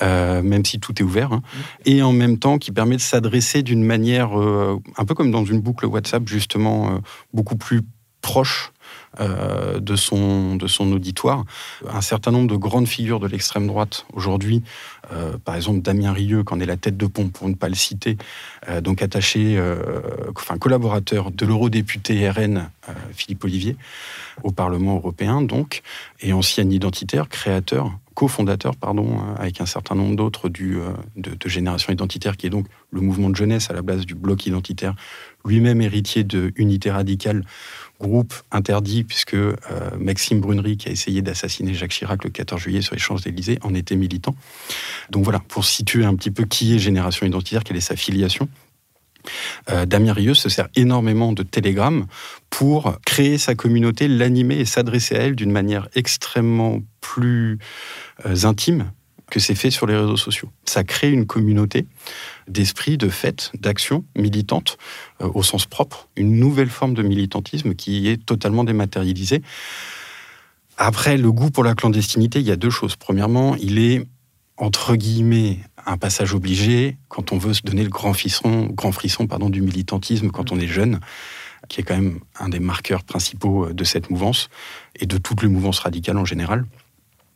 même 0.00 0.64
si 0.64 0.78
tout 0.78 0.94
est 1.00 1.02
ouvert, 1.02 1.32
hein, 1.32 1.42
et 1.84 2.00
en 2.02 2.12
même 2.12 2.38
temps 2.38 2.58
qui 2.58 2.70
permet 2.70 2.96
de 2.96 3.00
s'adresser 3.00 3.62
d'une 3.62 3.82
manière, 3.82 4.30
un 4.36 5.04
peu 5.04 5.14
comme 5.14 5.32
dans 5.32 5.44
une 5.44 5.60
boucle 5.60 5.86
WhatsApp, 5.86 6.28
justement, 6.28 7.00
beaucoup 7.34 7.56
plus 7.56 7.82
proche 8.22 8.71
euh, 9.20 9.78
de, 9.78 9.94
son, 9.94 10.58
auditoire. 10.80 11.44
Un 11.86 12.00
certain 12.00 12.30
nombre 12.30 12.48
de 12.48 12.56
grandes 12.56 12.88
figures 12.88 13.20
de 13.20 13.26
l'extrême 13.26 13.66
droite 13.66 14.06
aujourd'hui, 14.14 14.62
euh, 15.12 15.36
par 15.36 15.54
exemple 15.54 15.82
Damien 15.82 16.12
Rieu, 16.12 16.44
qui 16.44 16.54
en 16.54 16.60
est 16.60 16.66
la 16.66 16.78
tête 16.78 16.96
de 16.96 17.06
pont, 17.06 17.28
pour 17.28 17.46
ne 17.50 17.54
pas 17.54 17.68
le 17.68 17.74
citer, 17.74 18.16
euh, 18.70 18.80
donc 18.80 19.02
attaché, 19.02 19.60
enfin 20.34 20.56
collaborateur 20.56 21.30
de 21.30 21.44
l'eurodéputé 21.44 22.28
RN 22.30 22.70
Philippe 23.12 23.44
Olivier 23.44 23.76
au 24.42 24.50
Parlement 24.50 24.96
européen, 24.96 25.42
donc, 25.42 25.82
et 26.20 26.32
ancien 26.32 26.68
identitaire, 26.70 27.28
créateur, 27.28 27.92
cofondateur, 28.14 28.76
pardon, 28.76 29.20
avec 29.38 29.60
un 29.60 29.66
certain 29.66 29.94
nombre 29.94 30.16
d'autres 30.16 30.48
du, 30.48 30.78
de, 31.16 31.34
de 31.34 31.48
Génération 31.48 31.92
Identitaire, 31.92 32.36
qui 32.36 32.46
est 32.46 32.50
donc 32.50 32.66
le 32.90 33.00
mouvement 33.00 33.30
de 33.30 33.36
jeunesse 33.36 33.70
à 33.70 33.74
la 33.74 33.82
base 33.82 34.06
du 34.06 34.14
bloc 34.14 34.46
identitaire, 34.46 34.94
lui-même 35.44 35.80
héritier 35.80 36.24
de 36.24 36.52
Unité 36.56 36.90
Radicale, 36.90 37.44
groupe 38.02 38.34
interdit, 38.50 39.04
puisque 39.04 39.34
euh, 39.34 39.54
Maxime 39.98 40.40
Brunery, 40.40 40.76
qui 40.76 40.88
a 40.88 40.92
essayé 40.92 41.22
d'assassiner 41.22 41.72
Jacques 41.72 41.92
Chirac 41.92 42.22
le 42.24 42.30
14 42.30 42.60
juillet 42.60 42.82
sur 42.82 42.94
les 42.94 43.00
Champs-Élysées, 43.00 43.58
en 43.62 43.74
était 43.74 43.96
militant. 43.96 44.34
Donc 45.10 45.24
voilà, 45.24 45.38
pour 45.38 45.64
situer 45.64 46.04
un 46.04 46.14
petit 46.14 46.30
peu 46.30 46.44
qui 46.44 46.74
est 46.74 46.78
Génération 46.78 47.26
Identitaire, 47.26 47.64
quelle 47.64 47.76
est 47.76 47.80
sa 47.80 47.96
filiation. 47.96 48.48
Euh, 49.70 49.86
Damien 49.86 50.12
Rieu 50.12 50.34
se 50.34 50.48
sert 50.48 50.68
énormément 50.74 51.32
de 51.32 51.42
Telegram 51.42 52.06
pour 52.50 52.98
créer 53.06 53.38
sa 53.38 53.54
communauté, 53.54 54.08
l'animer 54.08 54.56
et 54.56 54.64
s'adresser 54.64 55.14
à 55.14 55.20
elle 55.20 55.36
d'une 55.36 55.52
manière 55.52 55.88
extrêmement 55.94 56.80
plus 57.00 57.58
euh, 58.26 58.44
intime 58.44 58.90
que 59.30 59.40
c'est 59.40 59.54
fait 59.54 59.70
sur 59.70 59.86
les 59.86 59.96
réseaux 59.96 60.16
sociaux. 60.16 60.50
Ça 60.64 60.84
crée 60.84 61.10
une 61.10 61.26
communauté 61.26 61.86
d'esprit, 62.48 62.98
de 62.98 63.08
fête, 63.08 63.52
d'action 63.58 64.04
militante 64.16 64.78
euh, 65.20 65.30
au 65.34 65.42
sens 65.42 65.66
propre, 65.66 66.08
une 66.16 66.38
nouvelle 66.38 66.70
forme 66.70 66.94
de 66.94 67.02
militantisme 67.02 67.74
qui 67.74 68.08
est 68.08 68.24
totalement 68.24 68.64
dématérialisée. 68.64 69.42
Après, 70.76 71.16
le 71.16 71.30
goût 71.30 71.50
pour 71.50 71.64
la 71.64 71.74
clandestinité, 71.74 72.40
il 72.40 72.46
y 72.46 72.50
a 72.50 72.56
deux 72.56 72.70
choses. 72.70 72.96
Premièrement, 72.96 73.56
il 73.56 73.78
est 73.78 74.06
entre 74.56 74.96
guillemets 74.96 75.58
un 75.86 75.96
passage 75.96 76.34
obligé 76.34 76.96
quand 77.08 77.32
on 77.32 77.38
veut 77.38 77.54
se 77.54 77.62
donner 77.62 77.82
le 77.82 77.90
grand 77.90 78.12
frisson, 78.12 78.66
grand 78.66 78.92
frisson 78.92 79.26
pardon, 79.26 79.50
du 79.50 79.60
militantisme 79.60 80.30
quand 80.30 80.52
on 80.52 80.58
est 80.58 80.68
jeune, 80.68 81.00
qui 81.68 81.80
est 81.80 81.84
quand 81.84 81.96
même 81.96 82.20
un 82.38 82.48
des 82.48 82.60
marqueurs 82.60 83.02
principaux 83.02 83.72
de 83.72 83.84
cette 83.84 84.10
mouvance 84.10 84.48
et 84.96 85.06
de 85.06 85.18
toutes 85.18 85.42
les 85.42 85.48
mouvances 85.48 85.80
radicales 85.80 86.18
en 86.18 86.24
général. 86.24 86.64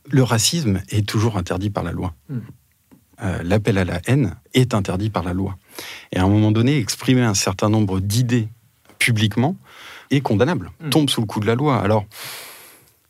Le 0.08 0.22
racisme 0.22 0.82
est 0.88 1.06
toujours 1.06 1.36
interdit 1.36 1.70
par 1.70 1.82
la 1.82 1.92
loi. 1.92 2.14
Euh, 3.22 3.42
L'appel 3.42 3.78
à 3.78 3.84
la 3.84 4.00
haine 4.06 4.36
est 4.54 4.74
interdit 4.74 5.10
par 5.10 5.22
la 5.22 5.32
loi. 5.32 5.56
Et 6.12 6.18
à 6.18 6.24
un 6.24 6.28
moment 6.28 6.52
donné, 6.52 6.78
exprimer 6.78 7.22
un 7.22 7.34
certain 7.34 7.68
nombre 7.68 8.00
d'idées 8.00 8.48
publiquement 8.98 9.56
est 10.10 10.20
condamnable, 10.20 10.70
tombe 10.90 11.10
sous 11.10 11.20
le 11.20 11.26
coup 11.26 11.40
de 11.40 11.46
la 11.46 11.54
loi. 11.54 11.78
Alors, 11.78 12.06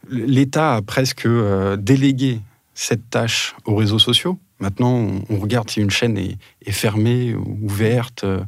l'État 0.09 0.77
a 0.77 0.83
presque 0.83 1.27
euh, 1.27 1.77
délégué 1.77 2.41
cette 2.77 3.11
tâche 3.11 3.57
aux 3.65 3.75
réseaux 3.75 3.99
sociaux. 3.99 4.39
Maintenant, 4.61 5.11
on, 5.29 5.39
regarde 5.39 5.69
si 5.69 5.81
une 5.81 5.91
chaîne 5.91 6.17
est, 6.17 6.39
est 6.65 6.73
fermée, 6.73 7.35
ouverte, 7.35 8.25
euh, 8.25 8.41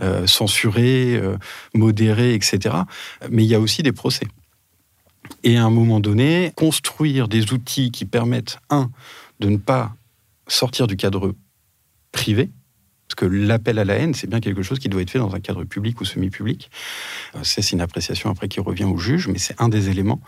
euh, 0.00 0.26
censurée, 0.26 1.16
euh, 1.16 1.36
modérée, 1.74 2.34
etc. 2.34 2.76
Mais 3.30 3.44
il 3.44 3.48
y 3.48 3.54
a 3.54 3.60
aussi 3.60 3.82
des 3.82 3.92
procès. 3.92 4.26
Et 5.42 5.56
à 5.56 5.64
un 5.64 5.70
moment 5.70 6.00
donné, 6.00 6.52
construire 6.56 7.28
des 7.28 7.52
outils 7.52 7.90
qui 7.90 8.04
permettent, 8.04 8.58
un, 8.70 8.90
de 9.40 9.48
ne 9.48 9.56
pas 9.56 9.94
sortir 10.46 10.86
du 10.86 10.96
cadre 10.96 11.34
privé, 12.12 12.50
parce 13.08 13.16
que 13.16 13.26
l'appel 13.26 13.78
à 13.78 13.84
la 13.84 13.94
haine, 13.94 14.14
c'est 14.14 14.28
bien 14.28 14.40
quelque 14.40 14.62
chose 14.62 14.78
qui 14.78 14.88
doit 14.88 15.02
être 15.02 15.10
fait 15.10 15.18
dans 15.18 15.34
un 15.34 15.40
cadre 15.40 15.64
public 15.64 16.00
ou 16.00 16.04
semi-public. 16.04 16.70
Euh, 17.34 17.40
c'est 17.42 17.72
une 17.72 17.80
appréciation 17.80 18.30
après 18.30 18.48
qui 18.48 18.60
revient 18.60 18.84
au 18.84 18.96
juge, 18.96 19.28
mais 19.28 19.38
c'est 19.38 19.60
un 19.60 19.68
des 19.68 19.90
éléments 19.90 20.20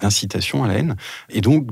d'incitation 0.00 0.64
à 0.64 0.68
la 0.68 0.74
haine. 0.74 0.96
Et 1.28 1.40
donc, 1.40 1.68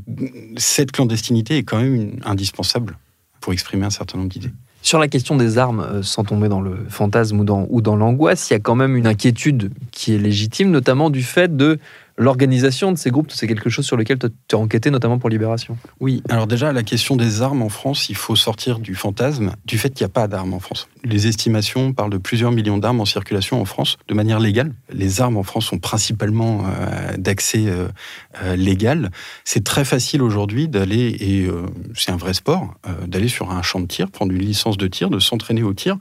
cette 0.57 0.92
clandestinité 0.92 1.57
est 1.57 1.62
quand 1.62 1.80
même 1.80 2.21
indispensable 2.25 2.99
pour 3.40 3.52
exprimer 3.52 3.87
un 3.87 3.90
certain 3.90 4.19
nombre 4.19 4.30
d'idées. 4.30 4.52
Sur 4.83 4.99
la 4.99 5.09
question 5.09 5.37
des 5.37 5.59
armes, 5.59 5.80
euh, 5.80 6.02
sans 6.02 6.25
tomber 6.25 6.49
dans 6.49 6.61
le 6.61 6.87
fantasme 6.88 7.40
ou 7.40 7.80
dans 7.83 7.97
l'angoisse, 7.97 8.49
il 8.50 8.54
y 8.54 8.57
a 8.57 8.61
quand 8.61 8.75
même 8.75 8.97
une 8.97 9.07
inquiétude 9.07 9.73
qui 9.92 10.14
est 10.14 10.19
légitime, 10.19 10.71
notamment 10.71 11.11
du 11.11 11.23
fait 11.23 11.57
de 11.57 11.78
l'organisation 12.21 12.93
de 12.93 12.99
ces 12.99 13.11
groupes. 13.11 13.33
C'est 13.33 13.49
quelque 13.49 13.71
chose 13.71 13.87
sur 13.87 13.97
lequel 13.97 14.19
tu 14.19 14.55
as 14.55 14.59
enquêté, 14.59 14.91
notamment 14.91 15.19
pour 15.19 15.31
Libération. 15.31 15.77
Oui, 15.99 16.23
alors 16.29 16.47
déjà, 16.47 16.73
la 16.73 16.83
question 16.83 17.17
des 17.17 17.43
armes 17.43 17.62
en 17.62 17.71
France, 17.71 18.09
il 18.11 18.15
faut 18.15 18.37
sortir 18.37 18.79
du 18.79 18.95
fantasme 18.95 19.53
du 19.65 19.79
fait 19.79 19.91
qu'il 19.91 20.05
n'y 20.05 20.11
a 20.11 20.12
pas 20.12 20.29
d'armes 20.29 20.53
en 20.53 20.61
France. 20.61 20.89
Les 21.03 21.27
estimations 21.27 21.93
parlent 21.95 22.11
de 22.11 22.19
plusieurs 22.19 22.53
millions 22.53 22.79
d'armes 22.79 23.00
en 23.00 23.07
circulation 23.07 23.61
en 23.61 23.65
France 23.65 23.97
de 24.07 24.15
manière 24.15 24.39
légale. 24.39 24.73
Les 24.93 25.23
armes 25.23 25.39
en 25.39 25.43
France 25.43 25.67
sont 25.67 25.79
principalement 25.79 26.65
euh, 26.67 27.17
d'accès 27.17 27.65
euh, 27.67 27.89
euh, 28.43 28.55
légal. 28.55 29.11
C'est 29.45 29.65
très 29.65 29.87
facile 29.87 30.23
aujourd'hui 30.23 30.69
d'aller, 30.69 31.17
et 31.21 31.49
c'est 31.95 32.12
un 32.12 32.17
vrai 32.17 32.35
sport, 32.35 32.75
d'aller 33.07 33.29
sur 33.29 33.50
un 33.50 33.62
champ 33.62 33.81
de 33.81 33.87
tir, 33.87 34.11
prendre 34.11 34.33
une 34.33 34.43
licence 34.43 34.77
de 34.77 34.87
tir, 34.87 35.09
de 35.09 35.19
s'entraîner 35.19 35.62
au 35.62 35.73
tir, 35.73 35.97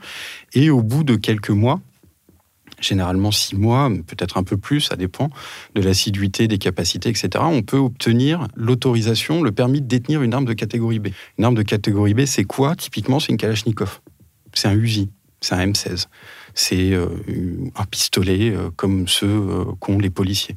et 0.53 0.69
au 0.69 0.81
bout 0.81 1.03
de 1.03 1.15
quelques 1.15 1.49
mois, 1.49 1.79
généralement 2.81 3.31
six 3.31 3.55
mois, 3.55 3.89
peut-être 4.07 4.37
un 4.37 4.43
peu 4.43 4.57
plus, 4.57 4.81
ça 4.81 4.95
dépend 4.95 5.29
de 5.75 5.81
l'assiduité, 5.81 6.47
des 6.47 6.57
capacités, 6.57 7.09
etc. 7.09 7.29
On 7.39 7.61
peut 7.61 7.77
obtenir 7.77 8.47
l'autorisation, 8.55 9.41
le 9.43 9.51
permis 9.51 9.81
de 9.81 9.87
détenir 9.87 10.21
une 10.21 10.33
arme 10.33 10.45
de 10.45 10.53
catégorie 10.53 10.99
B. 10.99 11.07
Une 11.37 11.45
arme 11.45 11.55
de 11.55 11.63
catégorie 11.63 12.13
B, 12.13 12.25
c'est 12.25 12.43
quoi? 12.43 12.75
Typiquement, 12.75 13.19
c'est 13.19 13.31
une 13.31 13.37
Kalachnikov. 13.37 13.99
C'est 14.53 14.67
un 14.67 14.73
Uzi, 14.73 15.09
c'est 15.41 15.55
un 15.55 15.65
M16. 15.65 16.07
C'est 16.53 16.91
euh, 16.91 17.07
un 17.75 17.85
pistolet 17.85 18.51
euh, 18.51 18.71
comme 18.75 19.07
ceux 19.07 19.27
euh, 19.27 19.65
qu'ont 19.79 19.99
les 19.99 20.09
policiers. 20.09 20.55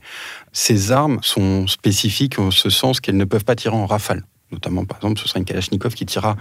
Ces 0.53 0.91
armes 0.93 1.19
sont 1.23 1.67
spécifiques 1.67 2.39
en 2.39 2.51
ce 2.51 2.71
sens 2.71 3.01
qu'elles 3.01 3.17
ne 3.17 3.25
peuvent 3.25 3.45
pas 3.45 3.57
tirer 3.57 3.77
en 3.77 3.87
rafale. 3.87 4.25
Notamment, 4.51 4.85
par 4.85 4.99
exemple, 4.99 5.21
ce 5.21 5.29
sera 5.29 5.39
une 5.39 5.45
Kalachnikov 5.45 5.95
qui 5.95 6.05
tirera 6.05 6.37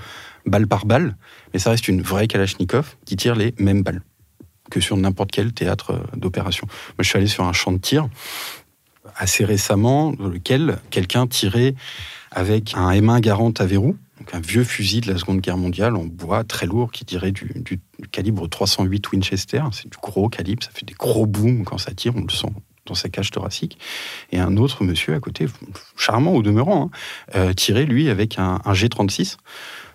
balle 0.46 0.68
par 0.68 0.86
balle, 0.86 1.16
mais 1.54 1.60
ça 1.60 1.70
reste 1.70 1.88
une 1.88 2.02
vraie 2.02 2.28
Kalachnikov 2.28 2.98
qui 3.06 3.16
tire 3.16 3.36
les 3.36 3.54
mêmes 3.58 3.84
balles 3.84 4.02
que 4.72 4.80
sur 4.80 4.98
n'importe 4.98 5.30
quel 5.30 5.54
théâtre 5.54 5.92
euh, 5.92 6.18
d'opération. 6.18 6.66
Moi, 6.68 7.04
je 7.04 7.10
suis 7.10 7.18
allé 7.18 7.28
sur 7.28 7.44
un 7.44 7.54
champ 7.54 7.72
de 7.72 7.78
tir 7.78 8.10
assez 9.16 9.46
récemment, 9.46 10.13
dans 10.13 10.28
lequel 10.28 10.80
quelqu'un 10.90 11.28
tirait 11.28 11.75
avec 12.32 12.74
un 12.75 12.92
M1 12.92 13.20
Garand 13.20 13.54
à 13.60 13.66
verrou, 13.66 13.98
donc 14.20 14.34
un 14.34 14.40
vieux 14.40 14.63
fusil 14.63 15.01
de 15.01 15.12
la 15.12 15.18
Seconde 15.18 15.42
Guerre 15.42 15.58
mondiale 15.58 15.96
en 15.96 16.06
bois 16.06 16.44
très 16.44 16.66
lourd 16.66 16.92
qui 16.92 17.06
tirait 17.06 17.32
du, 17.32 17.51
calibre 18.12 18.48
308 18.48 19.12
Winchester. 19.12 19.63
C'est 19.72 19.90
du 19.90 19.98
gros 20.01 20.30
calibre, 20.30 20.63
ça 20.63 20.72
fait 20.74 20.86
des 20.86 20.94
gros 20.94 21.25
booms 21.25 21.66
quand 21.66 21.78
ça 21.78 21.92
tire, 21.94 22.13
on 22.16 22.22
le 22.22 22.30
sent 22.30 22.54
dans 22.86 22.96
sa 22.96 23.10
cage 23.10 23.32
thoracique. 23.32 23.78
Et 24.32 24.40
un 24.40 24.58
autre 24.58 24.84
monsieur 24.84 25.13
à 25.13 25.20
côté, 25.20 25.46
charmant 25.98 26.34
au 26.34 26.42
demeurant, 26.42 26.86
hein, 26.86 27.36
euh, 27.36 27.54
tirait 27.54 27.86
lui 27.86 28.10
avec 28.10 28.40
un 28.40 28.58
G36. 28.66 29.38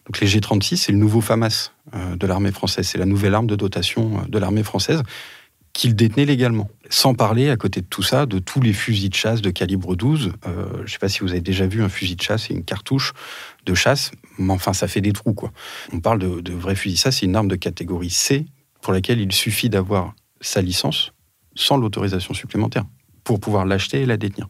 Donc 0.07 0.21
les 0.21 0.27
G36, 0.27 0.77
c'est 0.77 0.93
le 0.93 0.99
nouveau 0.99 1.21
FAMAS 1.21 1.73
euh, 1.95 2.17
de 2.17 2.27
l'armée 2.27 2.53
française. 2.53 2.87
C'est 2.87 2.99
la 2.99 3.07
nouvelle 3.07 3.35
arme 3.35 3.47
de 3.47 3.57
dotation 3.57 4.21
euh, 4.21 4.29
de 4.29 4.39
l'armée 4.39 4.63
française 4.63 5.03
qu'il 5.73 5.95
détenait 5.95 6.25
légalement. 6.25 6.71
Sans 6.89 7.15
parler, 7.15 7.51
à 7.51 7.57
côté 7.57 7.83
de 7.83 7.87
tout 7.87 8.03
ça, 8.03 8.25
de 8.25 8.39
tous 8.39 8.63
les 8.63 8.73
fusils 8.73 9.11
de 9.11 9.15
chasse 9.15 9.43
de 9.43 9.51
calibre 9.51 9.95
12. 9.95 10.33
Euh, 10.47 10.67
je 10.79 10.83
ne 10.83 10.87
sais 10.87 10.99
pas 10.99 11.11
si 11.11 11.21
vous 11.21 11.33
avez 11.33 11.43
déjà 11.43 11.67
vu 11.67 11.83
un 11.83 11.91
fusil 11.91 12.17
de 12.17 12.23
chasse 12.23 12.51
et 12.51 12.55
une 12.55 12.65
cartouche 12.65 13.13
de 13.67 13.75
chasse, 13.75 14.13
mais 14.39 14.55
enfin, 14.55 14.73
ça 14.73 14.89
fait 14.89 15.03
des 15.03 15.13
trous, 15.13 15.35
quoi. 15.35 15.53
On 15.93 16.01
parle 16.01 16.21
de, 16.21 16.41
de 16.41 16.53
vrais 16.55 16.77
fusils. 16.77 16.97
Ça, 16.99 17.13
c'est 17.13 17.27
une 17.27 17.37
arme 17.37 17.49
de 17.49 17.57
catégorie 17.57 18.09
C 18.09 18.47
pour 18.81 18.95
laquelle 18.95 19.21
il 19.21 19.33
suffit 19.33 19.69
d'avoir 19.69 20.15
sa 20.41 20.63
licence 20.63 21.13
sans 21.55 21.77
l'autorisation 21.77 22.33
supplémentaire 22.33 22.85
pour 23.25 23.41
pouvoir 23.41 23.67
l'acheter 23.67 24.01
et 24.01 24.07
la 24.07 24.17
détenir. 24.17 24.49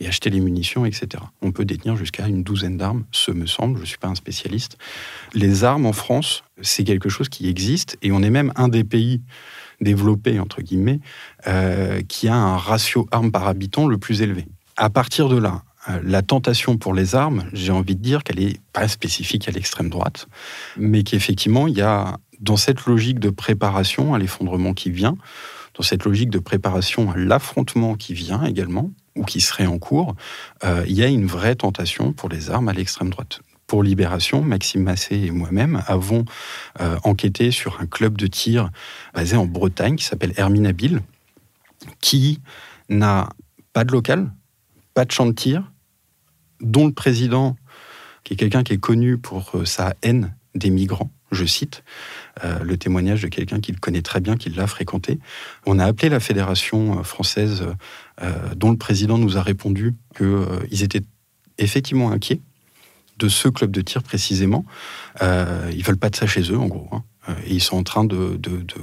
Et 0.00 0.08
acheter 0.08 0.30
les 0.30 0.40
munitions, 0.40 0.86
etc. 0.86 1.22
On 1.42 1.52
peut 1.52 1.66
détenir 1.66 1.94
jusqu'à 1.94 2.26
une 2.26 2.42
douzaine 2.42 2.78
d'armes, 2.78 3.04
ce 3.12 3.30
me 3.30 3.46
semble, 3.46 3.76
je 3.76 3.82
ne 3.82 3.86
suis 3.86 3.98
pas 3.98 4.08
un 4.08 4.14
spécialiste. 4.14 4.78
Les 5.34 5.62
armes 5.62 5.84
en 5.84 5.92
France, 5.92 6.42
c'est 6.62 6.84
quelque 6.84 7.10
chose 7.10 7.28
qui 7.28 7.48
existe, 7.48 7.98
et 8.00 8.10
on 8.10 8.22
est 8.22 8.30
même 8.30 8.50
un 8.56 8.68
des 8.68 8.82
pays 8.82 9.20
développés, 9.80 10.40
entre 10.40 10.62
guillemets, 10.62 11.00
euh, 11.46 12.00
qui 12.08 12.28
a 12.28 12.34
un 12.34 12.56
ratio 12.56 13.06
armes 13.10 13.30
par 13.30 13.46
habitant 13.46 13.86
le 13.86 13.98
plus 13.98 14.22
élevé. 14.22 14.46
À 14.76 14.88
partir 14.88 15.28
de 15.28 15.36
là, 15.36 15.62
euh, 15.88 16.00
la 16.02 16.22
tentation 16.22 16.76
pour 16.76 16.94
les 16.94 17.14
armes, 17.14 17.44
j'ai 17.52 17.72
envie 17.72 17.96
de 17.96 18.02
dire 18.02 18.22
qu'elle 18.22 18.38
n'est 18.38 18.60
pas 18.72 18.88
spécifique 18.88 19.48
à 19.48 19.50
l'extrême 19.50 19.88
droite, 19.88 20.28
mais 20.76 21.02
qu'effectivement, 21.02 21.66
il 21.66 21.76
y 21.76 21.82
a 21.82 22.18
dans 22.40 22.56
cette 22.56 22.86
logique 22.86 23.18
de 23.18 23.30
préparation 23.30 24.14
à 24.14 24.18
l'effondrement 24.18 24.74
qui 24.74 24.90
vient, 24.90 25.16
dans 25.74 25.82
cette 25.82 26.04
logique 26.04 26.30
de 26.30 26.38
préparation 26.38 27.10
à 27.10 27.16
l'affrontement 27.16 27.94
qui 27.94 28.14
vient 28.14 28.44
également, 28.44 28.90
ou 29.16 29.24
qui 29.24 29.40
serait 29.40 29.66
en 29.66 29.78
cours, 29.78 30.14
euh, 30.64 30.84
il 30.86 30.94
y 30.94 31.02
a 31.02 31.08
une 31.08 31.26
vraie 31.26 31.54
tentation 31.54 32.12
pour 32.12 32.28
les 32.28 32.50
armes 32.50 32.68
à 32.68 32.72
l'extrême 32.72 33.10
droite. 33.10 33.40
Pour 33.66 33.82
Libération, 33.82 34.42
Maxime 34.42 34.82
Massé 34.82 35.16
et 35.16 35.30
moi-même 35.30 35.82
avons 35.86 36.24
euh, 36.80 36.98
enquêté 37.04 37.50
sur 37.50 37.80
un 37.80 37.86
club 37.86 38.18
de 38.18 38.26
tir 38.26 38.70
basé 39.14 39.36
en 39.36 39.46
Bretagne 39.46 39.96
qui 39.96 40.04
s'appelle 40.04 40.32
Herminabil, 40.36 41.00
qui 42.00 42.40
n'a 42.88 43.28
pas 43.72 43.84
de 43.84 43.92
local, 43.92 44.32
pas 44.94 45.04
de 45.04 45.12
champ 45.12 45.26
de 45.26 45.32
tir, 45.32 45.70
dont 46.60 46.86
le 46.86 46.92
président, 46.92 47.56
qui 48.24 48.34
est 48.34 48.36
quelqu'un 48.36 48.62
qui 48.62 48.72
est 48.72 48.80
connu 48.80 49.18
pour 49.18 49.52
euh, 49.54 49.64
sa 49.64 49.94
haine 50.02 50.34
des 50.54 50.70
migrants, 50.70 51.10
je 51.30 51.44
cite 51.44 51.82
euh, 52.44 52.58
le 52.60 52.76
témoignage 52.76 53.22
de 53.22 53.28
quelqu'un 53.28 53.60
qui 53.60 53.72
le 53.72 53.78
connaît 53.78 54.02
très 54.02 54.20
bien, 54.20 54.36
qui 54.36 54.50
l'a 54.50 54.66
fréquenté. 54.66 55.18
On 55.66 55.78
a 55.78 55.84
appelé 55.86 56.08
la 56.08 56.20
fédération 56.20 56.98
euh, 56.98 57.02
française, 57.02 57.66
dont 58.54 58.70
le 58.70 58.76
président 58.76 59.16
nous 59.16 59.38
a 59.38 59.42
répondu 59.42 59.94
qu'ils 60.14 60.82
étaient 60.82 61.02
effectivement 61.56 62.10
inquiets 62.10 62.42
de 63.16 63.28
ce 63.30 63.48
club 63.48 63.70
de 63.70 63.80
tir 63.80 64.02
précisément. 64.02 64.66
Euh, 65.22 65.70
ils 65.74 65.82
veulent 65.82 65.96
pas 65.96 66.10
de 66.10 66.16
ça 66.16 66.26
chez 66.26 66.42
eux, 66.52 66.58
en 66.58 66.66
gros. 66.66 66.86
Hein. 66.92 67.02
Et 67.46 67.54
ils 67.54 67.62
sont 67.62 67.78
en 67.78 67.82
train 67.82 68.04
de, 68.04 68.38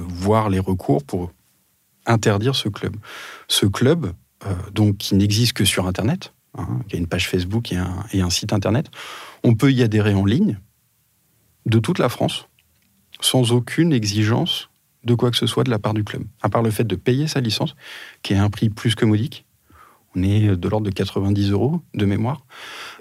voir 0.08 0.50
les 0.50 0.58
recours 0.58 1.04
pour 1.04 1.32
interdire 2.08 2.56
ce 2.56 2.68
club. 2.68 2.96
Ce 3.48 3.68
club, 3.68 4.12
donc, 4.74 4.98
qui 4.98 5.13
n'existe 5.13 5.54
que 5.54 5.66
sur 5.66 5.86
Internet, 5.86 6.34
Hein, 6.58 6.80
qui 6.88 6.96
a 6.96 7.00
une 7.00 7.08
page 7.08 7.30
Facebook 7.30 7.72
et 7.72 7.77
un, 8.22 8.30
site 8.30 8.51
internet. 8.51 8.89
On 9.44 9.54
peut 9.54 9.72
y 9.72 9.84
adhérer 9.84 10.13
en 10.13 10.25
ligne 10.25 10.60
de 11.67 11.79
toute 11.79 12.00
la 12.00 12.09
France, 12.09 12.47
sans 13.21 13.51
aucune 13.51 13.93
exigence 13.93 14.69
de 15.03 15.13
quoi 15.13 15.31
que 15.31 15.38
ce 15.38 15.47
soit 15.47 15.63
de 15.63 15.69
la 15.69 15.79
part 15.79 15.93
du 15.93 16.03
club, 16.03 16.24
à 16.41 16.50
part 16.50 16.63
le 16.63 16.71
fait 16.71 16.83
de 16.83 16.95
payer 16.95 17.27
sa 17.27 17.39
licence, 17.39 17.75
qui 18.24 18.33
est 18.33 18.38
un 18.38 18.50
prix 18.50 18.69
plus 18.69 18.95
que 18.95 19.05
modique. 19.05 19.45
On 20.15 20.24
est 20.24 20.55
de 20.55 20.69
l'ordre 20.69 20.86
de 20.86 20.91
90 20.91 21.51
euros 21.51 21.81
de 21.93 22.05
mémoire. 22.05 22.45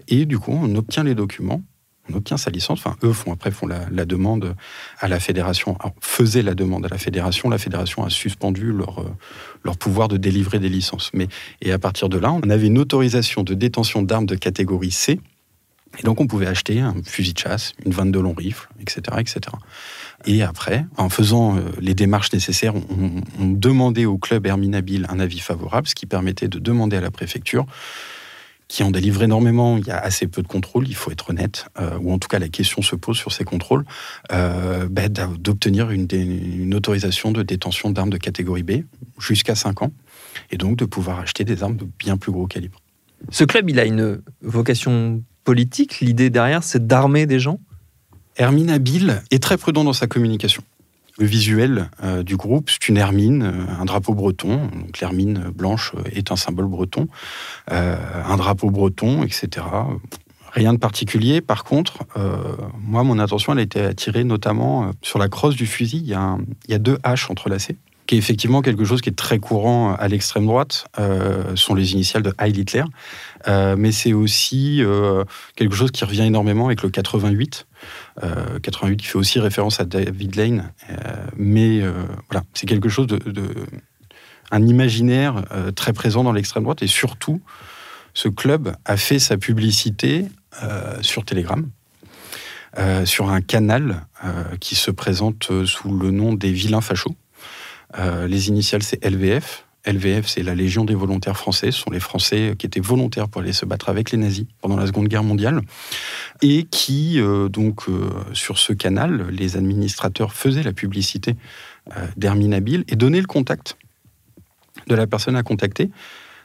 Et 0.09 0.27
du 0.27 0.39
coup, 0.39 0.53
on 0.53 0.75
obtient 0.77 1.03
les 1.03 1.15
documents 1.15 1.63
on 2.11 2.15
obtient 2.15 2.37
sa 2.37 2.51
licence. 2.51 2.81
Enfin, 2.85 2.97
eux 3.03 3.13
font 3.13 3.33
après 3.33 3.51
font 3.51 3.67
la, 3.67 4.05
demande 4.05 4.55
à 5.01 5.09
la 5.09 5.21
fédération. 5.21 5.77
Alors, 5.81 5.95
faisaient 6.01 6.43
la 6.43 6.55
demande 6.55 6.87
à 6.87 6.89
la 6.89 6.99
fédération. 6.99 7.49
La 7.49 7.59
fédération 7.59 8.05
a 8.05 8.11
suspendu 8.11 8.73
leur, 8.73 9.01
euh, 9.01 9.11
leur 9.65 9.77
pouvoir 9.77 10.09
de 10.09 10.17
délivrer 10.17 10.59
des 10.59 10.69
licences. 10.69 11.11
Mais 11.15 11.29
et 11.63 11.73
à 11.73 11.79
partir 11.79 12.09
de 12.09 12.19
là, 12.19 12.33
on 12.33 12.49
avait 12.49 12.67
une 12.67 12.79
autorisation 12.79 13.43
de 13.43 13.55
détention 13.55 14.03
d'armes 14.03 14.27
de 14.27 14.37
catégorie 14.37 14.91
C. 14.91 15.21
Et 15.99 16.03
donc, 16.03 16.21
on 16.21 16.27
pouvait 16.27 16.47
acheter 16.47 16.81
un 16.81 16.95
fusil 17.05 17.33
de 17.33 17.39
chasse, 17.39 17.73
une 17.85 17.93
vanne 17.93 18.13
de 18.13 18.19
long 18.19 18.35
rifle, 18.35 18.69
etc., 18.81 19.01
etc. 19.19 19.41
Et 20.25 20.43
après, 20.43 20.87
en 20.97 21.09
faisant 21.09 21.57
euh, 21.57 21.61
les 21.81 21.95
démarches 21.95 22.33
nécessaires, 22.33 22.75
on, 22.75 23.47
demandait 23.47 24.05
au 24.05 24.19
club 24.19 24.47
Herminabil 24.47 25.07
un 25.09 25.21
avis 25.21 25.39
favorable, 25.39 25.87
ce 25.87 25.95
qui 25.95 26.07
permettait 26.07 26.49
de 26.49 26.59
demander 26.59 26.97
à 26.97 27.01
la 27.01 27.11
préfecture 27.11 27.67
qui 28.69 28.83
en 28.83 28.91
délivrent 28.91 29.23
énormément. 29.23 29.77
Il 29.77 29.87
y 29.87 29.91
a 29.91 29.99
assez 29.99 30.27
peu 30.27 30.43
de 30.43 30.49
contrôles, 30.49 30.89
il 30.89 30.97
faut 30.97 31.11
être 31.13 31.31
honnête, 31.31 31.67
euh, 31.79 31.99
ou 32.01 32.13
en 32.13 32.19
tout 32.19 32.29
cas 32.29 32.39
la 32.39 32.49
question 32.49 32.83
se 32.83 32.97
pose 32.97 33.17
sur 33.17 33.33
ces 33.33 33.45
contrôles, 33.45 33.85
euh, 34.33 34.89
bah, 34.91 35.09
d'obtenir 35.09 35.91
une, 35.91 36.09
une, 36.11 36.75
autorisation 36.75 37.31
de 37.31 37.43
détention 37.43 37.91
d'armes 37.91 38.11
de 38.11 38.17
catégorie 38.17 38.65
B 38.65 38.83
jusqu'à 39.21 39.55
5 39.55 39.83
ans, 39.83 39.93
et 40.51 40.57
donc 40.57 40.77
de 40.77 40.85
pouvoir 40.85 41.21
acheter 41.21 41.45
des 41.45 41.63
armes 41.63 41.77
de 41.77 41.87
bien 41.99 42.17
plus 42.17 42.33
gros 42.33 42.47
calibre. 42.47 42.81
Ce 43.31 43.45
club, 43.45 43.71
il 43.71 43.79
a 43.79 43.85
une 43.85 44.21
vocation 44.43 45.23
politique. 45.47 46.01
L'idée 46.01 46.29
derrière, 46.29 46.63
c'est 46.63 46.87
d'armer 46.87 47.25
des 47.25 47.39
gens? 47.39 47.61
Hermine 48.37 48.69
Habile 48.69 49.23
est 49.31 49.43
très 49.43 49.57
prudent 49.57 49.85
dans 49.85 49.95
sa 49.95 50.07
communication. 50.07 50.63
Le 51.19 51.25
visuel 51.25 51.89
euh, 52.03 52.23
du 52.23 52.37
groupe, 52.37 52.69
c'est 52.69 52.89
une 52.91 52.99
hermine, 52.99 53.43
euh, 53.43 53.81
un 53.81 53.87
drapeau 53.87 54.13
breton. 54.13 54.67
Donc 54.67 55.01
l'hermine 55.01 55.45
blanche 55.55 55.93
euh, 55.97 56.03
est 56.13 56.31
un 56.31 56.37
symbole 56.37 56.67
breton. 56.67 57.09
un 57.69 58.37
drapeau 58.37 58.71
breton, 58.71 59.23
etc. 59.23 59.67
Rien 60.53 60.75
de 60.75 60.79
particulier. 60.79 61.41
Par 61.41 61.65
contre, 61.65 61.99
moi, 62.81 63.03
mon 63.03 63.19
attention, 63.19 63.53
elle 63.53 63.59
a 63.59 63.63
été 63.63 63.81
attirée 63.81 64.25
notamment 64.25 64.91
sur 65.03 65.19
la 65.19 65.29
crosse 65.29 65.55
du 65.55 65.67
fusil. 65.67 65.99
Il 65.99 66.09
y 66.09 66.15
a, 66.15 66.39
il 66.67 66.71
y 66.71 66.75
a 66.75 66.79
deux 66.79 66.99
haches 67.03 67.31
entrelacées 67.31 67.77
qui 68.07 68.15
est 68.15 68.19
effectivement 68.19 68.63
quelque 68.63 68.85
chose 68.85 69.01
qui 69.01 69.09
est 69.09 69.17
très 69.17 69.39
courant 69.39 69.95
à 69.95 70.09
l'extrême 70.09 70.47
droite, 70.47 70.87
euh, 70.99 71.57
sont 71.57 71.75
les 71.75 71.93
initiales 71.93 72.23
de 72.23 72.33
Heil 72.39 72.59
Hitler, 72.59 72.85
euh, 73.49 73.75
mais 73.77 73.93
c'est 73.93 74.13
aussi 74.13 74.83
euh, 74.83 75.25
quelque 75.57 75.75
chose 75.75 75.91
qui 75.91 76.05
revient 76.05 76.23
énormément 76.23 76.67
avec 76.67 76.83
le 76.83 76.91
88, 76.91 77.67
88 78.63 78.97
qui 78.97 79.07
fait 79.07 79.19
aussi 79.19 79.41
référence 79.41 79.81
à 79.81 79.85
David 79.85 80.37
Lane, 80.37 80.73
mais 81.37 81.81
voilà, 82.31 82.45
c'est 82.55 82.67
quelque 82.67 82.89
chose 82.89 83.07
de, 83.07 83.21
un 84.51 84.67
imaginaire 84.67 85.45
très 85.75 85.93
présent 85.93 86.25
dans 86.25 86.33
l'extrême 86.33 86.63
droite, 86.63 86.83
et 86.83 86.87
surtout, 86.87 87.41
ce 88.15 88.29
club 88.29 88.75
a 88.87 88.97
fait 88.97 89.19
sa 89.19 89.37
publicité 89.37 90.27
sur 91.03 91.25
Telegram. 91.25 91.69
sur 93.05 93.29
un 93.29 93.43
canal 93.43 94.07
qui 94.61 94.75
se 94.75 94.91
présente 94.91 95.51
sous 95.67 95.97
le 95.97 96.11
nom 96.11 96.33
des 96.33 96.53
vilains 96.53 96.81
fachos. 96.81 97.15
Euh, 97.99 98.27
les 98.27 98.49
initiales, 98.49 98.83
c'est 98.83 99.05
LVF. 99.05 99.65
LVF, 99.85 100.27
c'est 100.27 100.43
la 100.43 100.55
Légion 100.55 100.85
des 100.85 100.97
volontaires 100.97 101.37
français. 101.37 101.71
Ce 101.71 101.81
sont 101.81 101.91
les 101.91 102.01
Français 102.01 102.55
qui 102.59 102.67
étaient 102.67 102.81
volontaires 102.81 103.29
pour 103.29 103.43
aller 103.43 103.53
se 103.53 103.65
battre 103.65 103.89
avec 103.89 104.11
les 104.11 104.19
nazis 104.19 104.47
pendant 104.61 104.77
la 104.77 104.87
Seconde 104.87 105.07
Guerre 105.07 105.23
mondiale. 105.23 105.61
Et 106.43 106.65
qui, 106.65 107.21
euh, 107.21 107.49
donc, 107.49 107.89
euh, 107.89 108.11
sur 108.33 108.59
ce 108.59 108.73
canal, 108.73 109.29
les 109.31 109.57
administrateurs 109.57 110.33
faisaient 110.33 110.65
la 110.65 110.73
publicité 110.73 111.37
d'Herminabile 112.17 112.83
et 112.89 112.97
donnaient 112.97 113.21
le 113.21 113.29
contact 113.29 113.77
de 114.89 114.97
la 114.97 115.07
personne 115.07 115.37
à 115.37 115.45
contacter. 115.45 115.89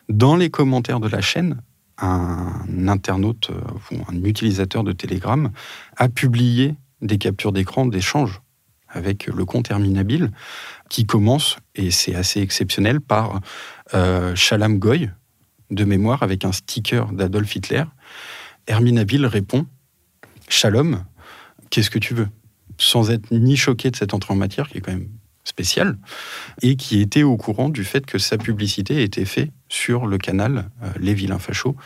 Dans 0.08 0.36
les 0.36 0.52
commentaires 0.52 1.00
de 1.00 1.08
la 1.08 1.20
chaîne, 1.20 1.64
un 1.98 2.88
internaute 2.88 3.50
ou 3.92 3.96
un 4.08 4.24
utilisateur 4.24 4.84
de 4.84 4.92
Telegram 4.92 5.50
a 5.98 6.10
publié 6.10 6.76
des 7.02 7.18
captures 7.18 7.52
d'écran 7.52 7.88
d'échanges 7.88 8.42
avec 8.94 9.28
le 9.28 9.46
compte 9.46 9.72
Herminabile 9.72 10.32
qui 10.92 11.06
commence, 11.06 11.56
et 11.74 11.90
c'est 11.90 12.16
assez 12.16 12.42
exceptionnel, 12.42 13.00
par 13.00 13.40
euh, 13.94 14.36
Goy, 14.72 15.10
de 15.70 15.86
mémoire, 15.86 16.22
avec 16.22 16.44
un 16.44 16.52
sticker 16.52 17.14
d'Adolf 17.14 17.56
Hitler. 17.56 17.86
Hermine 18.68 18.96
Nabil 18.96 19.26
répond 19.26 19.66
Shalom, 20.50 21.06
qu'est-ce 21.70 21.90
que 21.90 21.98
tu 21.98 22.14
veux? 22.14 22.28
Sans 22.78 23.10
être 23.10 23.32
ni 23.32 23.56
choqué 23.56 23.90
de 23.90 23.96
cette 23.96 24.14
entrée 24.14 24.34
en 24.34 24.36
matière, 24.36 24.68
qui 24.68 24.80
est 24.80 24.82
quand 24.82 24.92
même 24.92 25.08
spéciale, 25.46 25.98
et 26.62 26.76
qui 26.76 27.00
était 27.00 27.24
au 27.24 27.38
courant 27.38 27.70
du 27.70 27.86
fait 27.86 28.06
que 28.06 28.18
sa 28.18 28.38
publicité 28.38 29.02
était 29.02 29.24
faite 29.24 29.50
sur 29.70 30.06
le 30.06 30.18
canal 30.18 30.72
euh, 30.84 30.90
Les 31.00 31.14
Vilains 31.14 31.40
Fachos, 31.40 31.78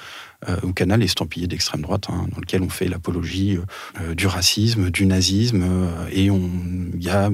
euh, 0.50 0.58
un 0.64 0.72
canal 0.72 1.04
estampillé 1.04 1.46
d'extrême 1.46 1.82
droite, 1.82 2.08
hein, 2.10 2.26
dans 2.32 2.40
lequel 2.40 2.64
on 2.64 2.70
fait 2.70 2.88
l'apologie 2.88 3.60
euh, 4.02 4.16
du 4.16 4.26
racisme, 4.26 4.90
du 4.90 5.06
nazisme, 5.06 5.64
et 6.12 6.26
il 6.26 7.04
y 7.04 7.10
a 7.10 7.30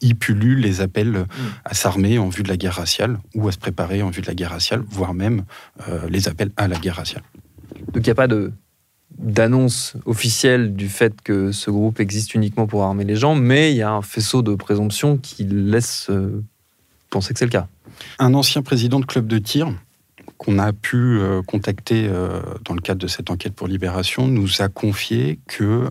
y 0.00 0.14
pullulent 0.14 0.60
les 0.60 0.80
appels 0.80 1.10
mm. 1.10 1.26
à 1.64 1.74
s'armer 1.74 2.18
en 2.18 2.28
vue 2.28 2.42
de 2.42 2.48
la 2.48 2.56
guerre 2.56 2.74
raciale 2.74 3.18
ou 3.34 3.48
à 3.48 3.52
se 3.52 3.58
préparer 3.58 4.02
en 4.02 4.10
vue 4.10 4.22
de 4.22 4.26
la 4.26 4.34
guerre 4.34 4.50
raciale, 4.50 4.82
voire 4.88 5.14
même 5.14 5.44
euh, 5.88 6.08
les 6.08 6.28
appels 6.28 6.50
à 6.56 6.68
la 6.68 6.78
guerre 6.78 6.96
raciale. 6.96 7.22
Donc 7.92 7.98
il 7.98 8.08
n'y 8.08 8.10
a 8.10 8.14
pas 8.14 8.28
de 8.28 8.52
d'annonce 9.18 9.96
officielle 10.04 10.74
du 10.74 10.88
fait 10.90 11.22
que 11.22 11.50
ce 11.50 11.70
groupe 11.70 12.00
existe 12.00 12.34
uniquement 12.34 12.66
pour 12.66 12.82
armer 12.82 13.04
les 13.04 13.16
gens, 13.16 13.34
mais 13.34 13.72
il 13.72 13.76
y 13.78 13.82
a 13.82 13.90
un 13.90 14.02
faisceau 14.02 14.42
de 14.42 14.54
présomption 14.54 15.16
qui 15.16 15.44
laisse 15.44 16.08
euh, 16.10 16.44
penser 17.08 17.32
que 17.32 17.38
c'est 17.38 17.46
le 17.46 17.50
cas. 17.50 17.66
Un 18.18 18.34
ancien 18.34 18.60
président 18.60 19.00
de 19.00 19.06
club 19.06 19.26
de 19.26 19.38
tir 19.38 19.72
qu'on 20.36 20.58
a 20.58 20.74
pu 20.74 20.96
euh, 20.96 21.40
contacter 21.40 22.10
dans 22.64 22.74
le 22.74 22.80
cadre 22.82 23.00
de 23.00 23.06
cette 23.06 23.30
enquête 23.30 23.54
pour 23.54 23.68
Libération 23.68 24.28
nous 24.28 24.60
a 24.60 24.68
confié 24.68 25.38
que, 25.46 25.88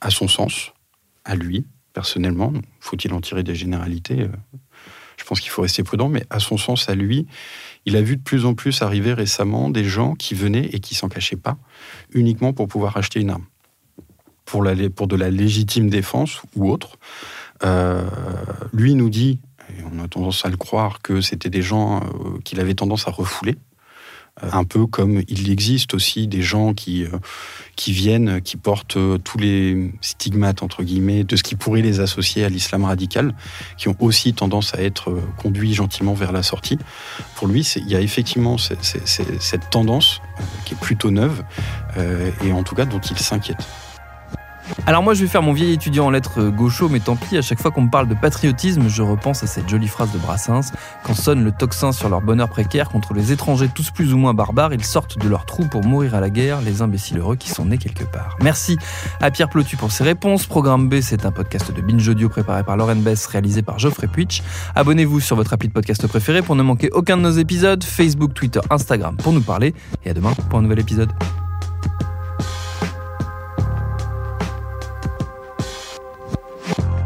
à 0.00 0.10
son 0.10 0.26
sens, 0.26 0.72
à 1.24 1.36
lui, 1.36 1.64
personnellement. 1.92 2.52
Faut-il 2.80 3.12
en 3.12 3.20
tirer 3.20 3.42
des 3.42 3.54
généralités 3.54 4.22
euh, 4.22 4.28
Je 5.16 5.24
pense 5.24 5.40
qu'il 5.40 5.50
faut 5.50 5.62
rester 5.62 5.82
prudent, 5.82 6.08
mais 6.08 6.24
à 6.30 6.40
son 6.40 6.56
sens, 6.56 6.88
à 6.88 6.94
lui, 6.94 7.26
il 7.86 7.96
a 7.96 8.02
vu 8.02 8.16
de 8.16 8.22
plus 8.22 8.44
en 8.44 8.54
plus 8.54 8.82
arriver 8.82 9.12
récemment 9.12 9.70
des 9.70 9.84
gens 9.84 10.14
qui 10.14 10.34
venaient 10.34 10.68
et 10.72 10.80
qui 10.80 10.94
s'en 10.94 11.08
cachaient 11.08 11.36
pas, 11.36 11.56
uniquement 12.12 12.52
pour 12.52 12.68
pouvoir 12.68 12.96
acheter 12.96 13.20
une 13.20 13.30
arme, 13.30 13.46
pour, 14.44 14.62
de 14.62 15.16
la 15.16 15.30
légitime 15.30 15.88
défense 15.88 16.42
ou 16.56 16.70
autre. 16.70 16.96
Euh, 17.64 18.04
lui 18.72 18.94
nous 18.94 19.10
dit, 19.10 19.38
et 19.70 19.82
on 19.84 20.02
a 20.02 20.08
tendance 20.08 20.44
à 20.44 20.48
le 20.48 20.56
croire, 20.56 21.00
que 21.02 21.20
c'était 21.20 21.50
des 21.50 21.62
gens 21.62 22.00
euh, 22.00 22.38
qu'il 22.44 22.60
avait 22.60 22.74
tendance 22.74 23.08
à 23.08 23.10
refouler. 23.10 23.56
Un 24.40 24.64
peu 24.64 24.86
comme 24.86 25.22
il 25.28 25.50
existe 25.50 25.94
aussi 25.94 26.26
des 26.26 26.42
gens 26.42 26.72
qui, 26.72 27.04
qui 27.76 27.92
viennent, 27.92 28.40
qui 28.40 28.56
portent 28.56 28.96
tous 29.22 29.38
les 29.38 29.92
stigmates, 30.00 30.62
entre 30.62 30.82
guillemets, 30.82 31.22
de 31.22 31.36
ce 31.36 31.42
qui 31.42 31.54
pourrait 31.54 31.82
les 31.82 32.00
associer 32.00 32.44
à 32.44 32.48
l'islam 32.48 32.84
radical, 32.84 33.34
qui 33.76 33.88
ont 33.88 33.96
aussi 34.00 34.32
tendance 34.32 34.74
à 34.74 34.82
être 34.82 35.16
conduits 35.36 35.74
gentiment 35.74 36.14
vers 36.14 36.32
la 36.32 36.42
sortie. 36.42 36.78
Pour 37.36 37.46
lui, 37.46 37.60
il 37.76 37.88
y 37.88 37.94
a 37.94 38.00
effectivement 38.00 38.56
cette 38.58 39.70
tendance 39.70 40.20
qui 40.64 40.74
est 40.74 40.80
plutôt 40.80 41.10
neuve, 41.10 41.44
et 42.42 42.52
en 42.52 42.62
tout 42.62 42.74
cas 42.74 42.86
dont 42.86 43.00
il 43.00 43.18
s'inquiète. 43.18 43.66
Alors 44.86 45.02
moi 45.02 45.14
je 45.14 45.22
vais 45.22 45.28
faire 45.28 45.42
mon 45.42 45.52
vieil 45.52 45.72
étudiant 45.72 46.06
en 46.06 46.10
lettres 46.10 46.48
gaucho, 46.50 46.88
mais 46.88 47.00
tant 47.00 47.16
pis, 47.16 47.36
à 47.36 47.42
chaque 47.42 47.60
fois 47.60 47.70
qu'on 47.70 47.82
me 47.82 47.90
parle 47.90 48.08
de 48.08 48.14
patriotisme, 48.14 48.88
je 48.88 49.02
repense 49.02 49.42
à 49.42 49.46
cette 49.46 49.68
jolie 49.68 49.88
phrase 49.88 50.12
de 50.12 50.18
Brassens. 50.18 50.72
Quand 51.04 51.14
sonne 51.14 51.44
le 51.44 51.52
tocsin 51.52 51.92
sur 51.92 52.08
leur 52.08 52.20
bonheur 52.20 52.48
précaire 52.48 52.88
contre 52.88 53.14
les 53.14 53.32
étrangers 53.32 53.68
tous 53.74 53.90
plus 53.90 54.12
ou 54.12 54.18
moins 54.18 54.34
barbares, 54.34 54.72
ils 54.72 54.84
sortent 54.84 55.18
de 55.18 55.28
leur 55.28 55.46
trou 55.46 55.66
pour 55.66 55.84
mourir 55.84 56.14
à 56.14 56.20
la 56.20 56.30
guerre, 56.30 56.60
les 56.60 56.82
imbéciles 56.82 57.18
heureux 57.18 57.36
qui 57.36 57.50
sont 57.50 57.66
nés 57.66 57.78
quelque 57.78 58.04
part. 58.04 58.36
Merci 58.40 58.78
à 59.20 59.30
Pierre 59.30 59.48
Plotu 59.48 59.76
pour 59.76 59.92
ses 59.92 60.04
réponses. 60.04 60.46
Programme 60.46 60.88
B, 60.88 61.00
c'est 61.00 61.26
un 61.26 61.32
podcast 61.32 61.72
de 61.72 61.80
Binge 61.80 62.08
Audio 62.08 62.28
préparé 62.28 62.64
par 62.64 62.76
Lauren 62.76 62.96
Bess, 62.96 63.26
réalisé 63.26 63.62
par 63.62 63.78
Geoffrey 63.78 64.06
Puitch. 64.06 64.42
Abonnez-vous 64.74 65.20
sur 65.20 65.36
votre 65.36 65.52
appli 65.52 65.68
de 65.68 65.72
podcast 65.72 66.06
préféré 66.06 66.42
pour 66.42 66.56
ne 66.56 66.62
manquer 66.62 66.90
aucun 66.92 67.16
de 67.16 67.22
nos 67.22 67.30
épisodes, 67.30 67.84
Facebook, 67.84 68.34
Twitter, 68.34 68.60
Instagram 68.70 69.16
pour 69.16 69.32
nous 69.32 69.42
parler, 69.42 69.74
et 70.04 70.10
à 70.10 70.14
demain 70.14 70.32
pour 70.48 70.58
un 70.58 70.62
nouvel 70.62 70.80
épisode. 70.80 71.10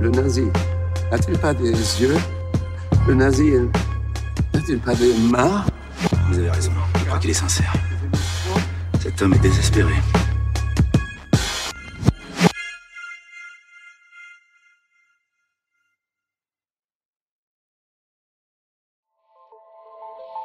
Le 0.06 0.12
nazi 0.12 0.44
n'a-t-il 1.10 1.36
pas 1.36 1.52
des 1.52 1.72
yeux 1.72 2.14
Le 3.08 3.14
nazi 3.14 3.50
n'a-t-il 4.54 4.78
pas 4.78 4.94
des 4.94 5.12
mains? 5.18 5.66
Vous 6.28 6.38
avez 6.38 6.48
raison, 6.48 6.70
je 6.96 7.04
crois 7.06 7.18
qu'il 7.18 7.30
est 7.30 7.34
sincère. 7.34 7.72
Cet 9.00 9.20
homme 9.20 9.34
est 9.34 9.40
désespéré. 9.40 9.94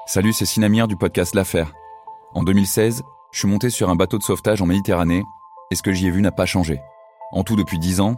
Salut, 0.07 0.33
c'est 0.33 0.45
Sinamir 0.45 0.87
du 0.87 0.97
podcast 0.97 1.35
L'Affaire. 1.35 1.71
En 2.33 2.41
2016, 2.41 3.03
je 3.31 3.37
suis 3.37 3.47
monté 3.47 3.69
sur 3.69 3.91
un 3.91 3.95
bateau 3.95 4.17
de 4.17 4.23
sauvetage 4.23 4.63
en 4.63 4.65
Méditerranée 4.65 5.21
et 5.69 5.75
ce 5.75 5.83
que 5.83 5.91
j'y 5.91 6.07
ai 6.07 6.09
vu 6.09 6.23
n'a 6.23 6.31
pas 6.31 6.47
changé. 6.47 6.81
En 7.31 7.43
tout, 7.43 7.55
depuis 7.55 7.77
10 7.77 7.99
ans, 7.99 8.17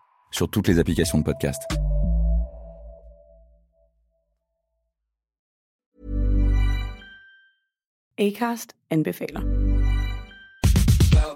sur 0.31 0.49
toutes 0.49 0.67
les 0.67 0.79
applications 0.79 1.17
de 1.19 1.23
podcast. 1.23 1.61
Acast 8.17 8.75
anbefaler. 8.91 9.70